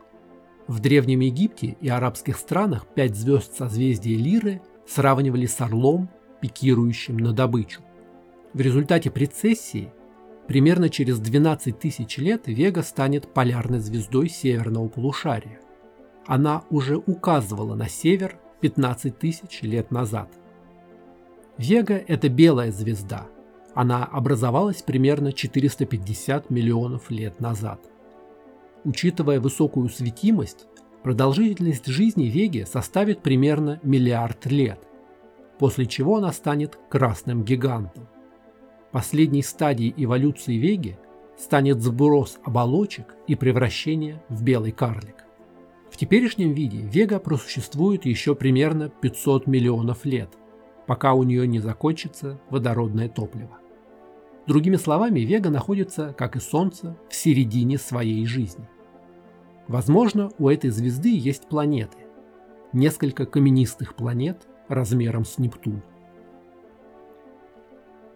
В 0.65 0.79
Древнем 0.79 1.19
Египте 1.19 1.77
и 1.79 1.89
арабских 1.89 2.37
странах 2.37 2.87
пять 2.95 3.15
звезд 3.15 3.55
созвездия 3.55 4.15
Лиры 4.15 4.63
сравнивали 4.87 5.45
с 5.45 5.61
орлом, 5.61 6.09
пикирующим 6.41 7.17
на 7.17 7.33
добычу. 7.33 7.83
В 8.53 8.61
результате 8.61 9.11
прецессии 9.11 9.91
примерно 10.47 10.89
через 10.89 11.19
12 11.19 11.77
тысяч 11.77 12.17
лет 12.17 12.43
Вега 12.47 12.81
станет 12.81 13.33
полярной 13.33 13.79
звездой 13.79 14.29
северного 14.29 14.87
полушария. 14.87 15.59
Она 16.25 16.63
уже 16.69 16.97
указывала 16.97 17.75
на 17.75 17.87
север 17.87 18.39
15 18.61 19.17
тысяч 19.17 19.61
лет 19.61 19.91
назад. 19.91 20.29
Вега– 21.57 21.95
это 22.07 22.29
белая 22.29 22.71
звезда. 22.71 23.27
Она 23.73 24.05
образовалась 24.05 24.81
примерно 24.81 25.33
450 25.33 26.49
миллионов 26.49 27.11
лет 27.11 27.39
назад. 27.39 27.79
Учитывая 28.83 29.39
высокую 29.39 29.89
светимость, 29.89 30.65
продолжительность 31.03 31.87
жизни 31.87 32.25
Веги 32.25 32.65
составит 32.67 33.21
примерно 33.21 33.79
миллиард 33.83 34.45
лет, 34.47 34.79
после 35.59 35.85
чего 35.85 36.17
она 36.17 36.31
станет 36.31 36.77
красным 36.89 37.43
гигантом. 37.43 38.07
Последней 38.91 39.43
стадией 39.43 39.93
эволюции 39.97 40.55
Веги 40.55 40.97
станет 41.37 41.81
сброс 41.81 42.39
оболочек 42.43 43.15
и 43.27 43.35
превращение 43.35 44.23
в 44.29 44.43
белый 44.43 44.71
карлик. 44.71 45.25
В 45.91 45.97
теперешнем 45.97 46.53
виде 46.53 46.77
Вега 46.77 47.19
просуществует 47.19 48.05
еще 48.05 48.33
примерно 48.35 48.89
500 48.89 49.47
миллионов 49.47 50.05
лет, 50.05 50.29
пока 50.85 51.13
у 51.13 51.23
нее 51.23 51.47
не 51.47 51.59
закончится 51.59 52.39
водородное 52.49 53.09
топливо. 53.09 53.57
Другими 54.47 54.77
словами, 54.77 55.19
Вега 55.19 55.49
находится, 55.49 56.13
как 56.17 56.37
и 56.37 56.39
Солнце, 56.39 56.97
в 57.09 57.15
середине 57.15 57.77
своей 57.77 58.25
жизни. 58.25 58.67
Возможно, 59.67 60.31
у 60.39 60.47
этой 60.47 60.69
звезды 60.69 61.17
есть 61.17 61.49
планеты. 61.49 61.97
Несколько 62.71 63.25
каменистых 63.25 63.95
планет 63.95 64.47
размером 64.69 65.25
с 65.25 65.37
Нептун. 65.37 65.83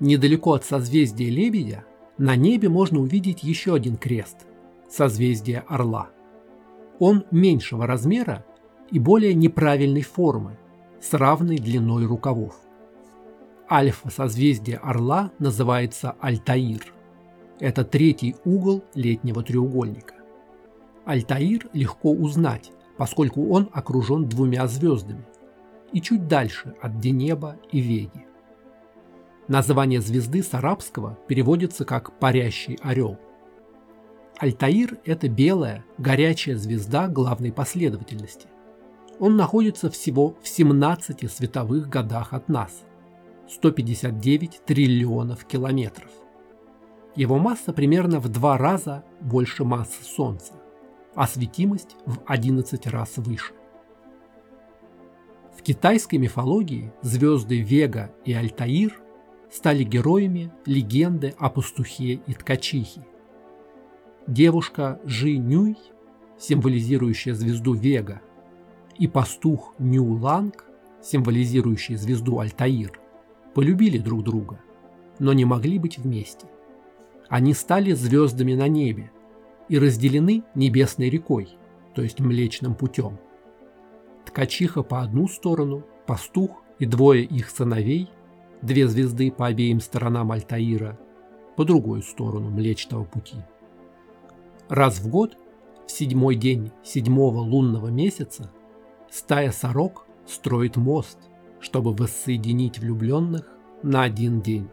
Недалеко 0.02 0.52
от 0.52 0.66
созвездия 0.66 1.30
Лебедя 1.30 1.86
на 2.18 2.36
небе 2.36 2.68
можно 2.68 3.00
увидеть 3.00 3.44
еще 3.44 3.74
один 3.74 3.96
крест– 3.96 4.46
созвездие 4.90 5.64
Орла– 5.70 6.10
он 7.02 7.26
меньшего 7.32 7.88
размера 7.88 8.46
и 8.92 9.00
более 9.00 9.34
неправильной 9.34 10.04
формы, 10.04 10.60
с 11.02 11.12
равной 11.16 11.58
длиной 11.58 12.06
рукавов. 12.06 12.54
Альфа 13.68 14.12
созвездия 14.12 14.78
Орла 14.78 15.32
называется 15.40 16.16
Альтаир. 16.20 16.94
Это 17.60 17.84
третий 17.84 18.36
угол 18.46 18.84
летнего 18.94 19.42
треугольника. 19.42 20.14
Альтаир 21.04 21.70
легко 21.74 22.12
узнать, 22.12 22.72
поскольку 22.98 23.50
он 23.50 23.68
окружен 23.74 24.30
двумя 24.30 24.68
звездами 24.68 25.26
и 25.92 26.02
чуть 26.02 26.28
дальше 26.28 26.76
от 26.84 27.00
Денеба 27.00 27.58
и 27.72 27.80
Веги. 27.80 28.28
Название 29.52 30.00
звезды 30.00 30.44
с 30.44 30.54
арабского 30.54 31.20
переводится 31.28 31.84
как 31.84 32.18
«парящий 32.20 32.80
орел». 32.82 33.20
Альтаир– 34.38 34.98
это 35.04 35.28
белая, 35.28 35.84
горячая 35.98 36.56
звезда 36.56 37.10
главной 37.10 37.52
последовательности. 37.52 38.48
Он 39.20 39.36
находится 39.36 39.90
всего 39.90 40.38
в 40.42 40.48
17 40.48 41.30
световых 41.30 41.90
годах 41.90 42.32
от 42.32 42.48
нас– 42.48 42.84
159 43.50 44.62
триллионов 44.66 45.44
километров. 45.44 46.12
Его 47.18 47.38
масса 47.38 47.74
примерно 47.74 48.22
в 48.22 48.30
два 48.30 48.58
раза 48.58 49.04
больше 49.20 49.66
массы 49.66 50.02
Солнца, 50.02 50.54
а 51.14 51.28
светимость 51.28 51.98
в 52.06 52.20
11 52.26 52.88
раз 52.88 53.18
выше. 53.18 53.52
В 55.54 55.62
китайской 55.62 56.16
мифологии 56.16 56.94
звезды 57.02 57.60
Вега 57.60 58.16
и 58.24 58.32
Альтаир 58.32 58.98
стали 59.52 59.84
героями 59.84 60.52
легенды 60.66 61.36
о 61.38 61.50
пастухе 61.50 62.22
и 62.26 62.34
ткачихе, 62.34 63.06
девушка 64.26 65.00
Жи 65.04 65.38
Нюй, 65.38 65.78
символизирующая 66.40 67.34
звезду 67.34 67.74
Вега, 67.74 68.22
и 68.98 69.08
пастух 69.08 69.76
Ню 69.78 70.06
Ланг, 70.14 70.66
символизирующий 71.02 71.96
звезду 71.96 72.40
Альтаир, 72.40 73.00
полюбили 73.54 73.98
друг 73.98 74.24
друга, 74.24 74.60
но 75.20 75.34
не 75.34 75.46
могли 75.46 75.80
быть 75.80 75.98
вместе. 75.98 76.48
Они 77.28 77.54
стали 77.54 77.92
звездами 77.94 78.54
на 78.54 78.68
небе 78.68 79.12
и 79.70 79.78
разделены 79.78 80.44
небесной 80.56 81.10
рекой, 81.10 81.50
то 81.94 82.02
есть 82.02 82.20
Млечным 82.20 82.76
путем. 82.76 83.18
Ткачиха 84.26 84.84
по 84.84 85.02
одну 85.02 85.28
сторону, 85.28 85.84
пастух 86.06 86.64
и 86.80 86.86
двое 86.86 87.24
их 87.24 87.50
сыновей, 87.50 88.10
две 88.62 88.88
звезды 88.88 89.32
по 89.32 89.48
обеим 89.48 89.80
сторонам 89.80 90.32
Альтаира, 90.32 91.00
по 91.56 91.66
другую 91.66 92.02
сторону 92.02 92.50
Млечного 92.50 93.04
пути. 93.04 93.38
Раз 94.70 95.00
в 95.00 95.10
год, 95.10 95.38
в 95.88 95.92
седьмой 95.92 96.36
день 96.36 96.72
седьмого 96.84 97.40
лунного 97.40 97.88
месяца, 97.88 98.52
стая 99.10 99.52
сорок 99.52 100.06
строит 100.26 100.78
мост, 100.78 101.18
чтобы 101.60 101.92
воссоединить 101.94 102.80
влюбленных 102.80 103.48
на 103.84 104.04
один 104.04 104.42
день. 104.42 104.70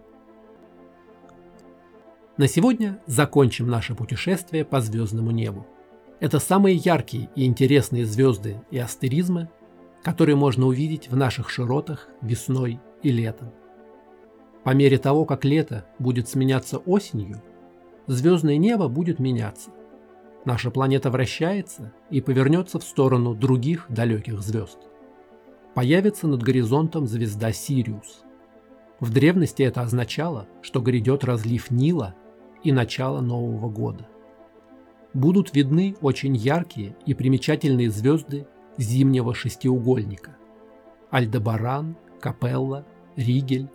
На 2.37 2.47
сегодня 2.47 3.03
закончим 3.07 3.67
наше 3.67 3.97
путешествие 3.97 4.65
по 4.65 4.81
звездному 4.81 5.33
небу. 5.33 5.67
Это 6.21 6.39
самые 6.39 6.77
яркие 6.77 7.31
и 7.35 7.45
интересные 7.45 8.05
звезды 8.05 8.63
и 8.71 8.79
астеризмы, 8.79 9.49
которые 10.03 10.37
можно 10.37 10.67
увидеть 10.67 11.11
в 11.11 11.17
наших 11.17 11.51
широтах 11.51 12.09
весной 12.23 12.81
и 13.03 13.11
летом. 13.11 13.51
По 14.69 14.75
мере 14.75 14.99
того, 14.99 15.25
как 15.25 15.47
лето 15.47 15.87
будет 15.99 16.29
сменяться 16.29 16.77
осенью, 16.77 17.41
звездное 18.07 18.59
небо 18.59 18.89
будет 18.89 19.19
меняться. 19.19 19.71
Наша 20.45 20.71
планета 20.71 21.11
вращается 21.11 21.95
и 22.11 22.21
повернется 22.21 22.79
в 22.79 22.85
сторону 22.85 23.35
других 23.35 23.87
далеких 23.89 24.43
звезд. 24.43 24.77
Появится 25.75 26.27
над 26.27 26.43
горизонтом 26.43 27.07
звезда 27.07 27.51
Сириус. 27.51 28.25
В 29.01 29.11
древности 29.11 29.63
это 29.63 29.81
означало, 29.81 30.47
что 30.61 30.81
грядет 30.83 31.25
разлив 31.25 31.71
Нила 31.71 32.15
и 32.63 32.71
начало 32.71 33.23
Нового 33.23 33.71
года. 33.71 34.07
Будут 35.15 35.57
видны 35.57 35.97
очень 36.03 36.37
яркие 36.37 36.95
и 37.07 37.15
примечательные 37.15 37.89
звезды 37.89 38.47
зимнего 38.77 39.33
шестиугольника. 39.33 40.37
Альдебаран, 41.11 41.97
Капелла, 42.21 42.85
Ригель, 43.17 43.71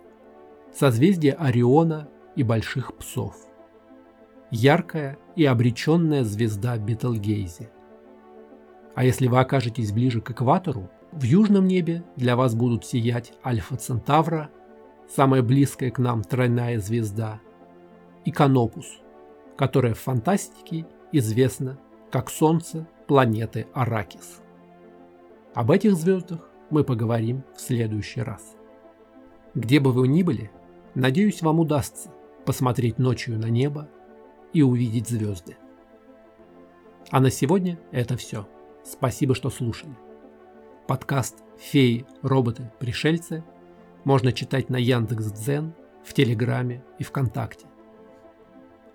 созвездие 0.74 1.34
Ориона 1.34 2.08
и 2.36 2.42
Больших 2.42 2.96
Псов. 2.96 3.36
яркая 4.50 5.18
и 5.36 5.44
обреченная 5.44 6.22
звезда 6.22 6.78
Бетелгейзе. 6.78 7.70
А 8.94 9.04
если 9.04 9.26
вы 9.26 9.40
окажетесь 9.40 9.90
ближе 9.92 10.20
к 10.20 10.30
экватору, 10.30 10.90
в 11.10 11.22
южном 11.22 11.66
небе 11.66 12.04
для 12.16 12.36
вас 12.36 12.54
будут 12.54 12.84
сиять 12.84 13.32
Альфа 13.44 13.76
Центавра, 13.76 14.50
самая 15.08 15.42
близкая 15.42 15.90
к 15.90 15.98
нам 15.98 16.22
тройная 16.22 16.78
звезда, 16.78 17.40
и 18.24 18.30
Канопус, 18.30 18.86
которая 19.56 19.94
в 19.94 20.00
фантастике 20.00 20.86
известна 21.12 21.78
как 22.10 22.30
Солнце 22.30 22.86
планеты 23.08 23.66
Аракис. 23.74 24.40
Об 25.54 25.70
этих 25.70 25.94
звездах 25.94 26.48
мы 26.70 26.84
поговорим 26.84 27.44
в 27.56 27.60
следующий 27.60 28.22
раз. 28.22 28.56
Где 29.54 29.78
бы 29.80 29.92
вы 29.92 30.08
ни 30.08 30.22
были, 30.22 30.50
надеюсь, 30.94 31.42
вам 31.42 31.60
удастся 31.60 32.10
посмотреть 32.44 32.98
ночью 32.98 33.38
на 33.38 33.46
небо 33.46 33.88
и 34.52 34.62
увидеть 34.62 35.08
звезды. 35.08 35.56
А 37.10 37.20
на 37.20 37.30
сегодня 37.30 37.78
это 37.90 38.16
все. 38.16 38.48
Спасибо, 38.84 39.34
что 39.34 39.50
слушали. 39.50 39.96
Подкаст 40.86 41.42
«Феи, 41.58 42.06
роботы, 42.22 42.70
пришельцы» 42.78 43.44
можно 44.04 44.32
читать 44.32 44.68
на 44.68 44.76
Яндекс.Дзен, 44.76 45.74
в 46.04 46.12
Телеграме 46.12 46.84
и 46.98 47.04
ВКонтакте. 47.04 47.66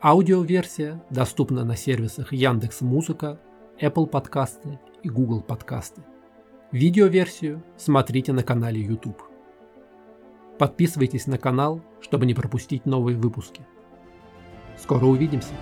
Аудиоверсия 0.02 1.04
доступна 1.10 1.66
на 1.66 1.76
сервисах 1.76 2.32
Яндекс 2.32 2.82
Музыка, 2.82 3.40
Apple 3.82 4.06
подкасты 4.06 4.80
и 5.02 5.10
Google 5.10 5.42
подкасты. 5.42 6.04
Видеоверсию 6.72 7.64
смотрите 7.78 8.32
на 8.32 8.44
канале 8.44 8.82
YouTube. 8.82 9.29
Подписывайтесь 10.60 11.26
на 11.26 11.38
канал, 11.38 11.82
чтобы 12.02 12.26
не 12.26 12.34
пропустить 12.34 12.86
новые 12.86 13.18
выпуски. 13.18 13.66
Скоро 14.78 15.06
увидимся! 15.06 15.54